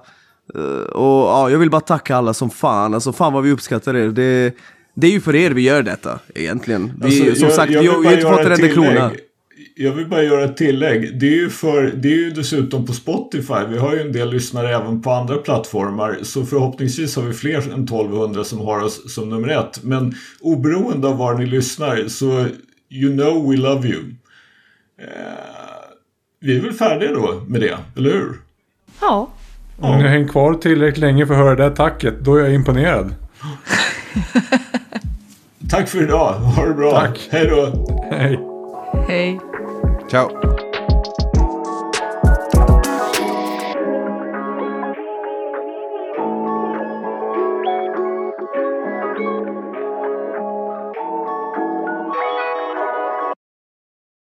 [0.55, 0.61] Eh,
[0.91, 2.93] och ja, jag vill bara tacka alla som fan.
[2.93, 4.07] Alltså fan vad vi uppskattar er.
[4.07, 4.53] Det,
[4.95, 6.93] det är ju för er vi gör detta egentligen.
[7.01, 9.11] Vi, Alltså, som jag- sagt, jag vi, har- har inte fått en enda krona.
[9.75, 11.19] Jag vill bara göra ett tillägg.
[11.19, 13.65] Det är, ju för, det är ju dessutom på Spotify.
[13.69, 16.17] Vi har ju en del lyssnare även på andra plattformar.
[16.21, 19.84] Så förhoppningsvis har vi fler än 1200 som har oss som nummer ett.
[19.84, 22.45] Men oberoende av var ni lyssnar så
[22.89, 24.01] you know we love you.
[25.01, 25.07] Eh,
[26.39, 28.34] vi är väl färdiga då med det, eller hur?
[29.01, 29.30] Ja,
[29.80, 32.43] Om ni har hängt kvar tillräckligt länge för att höra det där tacket, då är
[32.43, 33.15] jag imponerad.
[35.69, 36.34] Tack för idag.
[36.34, 36.91] Ha det bra.
[36.91, 37.27] Tack.
[37.31, 37.88] Hej då.
[38.11, 38.52] Hej.
[39.07, 39.39] Hej.
[40.07, 40.30] Ciao.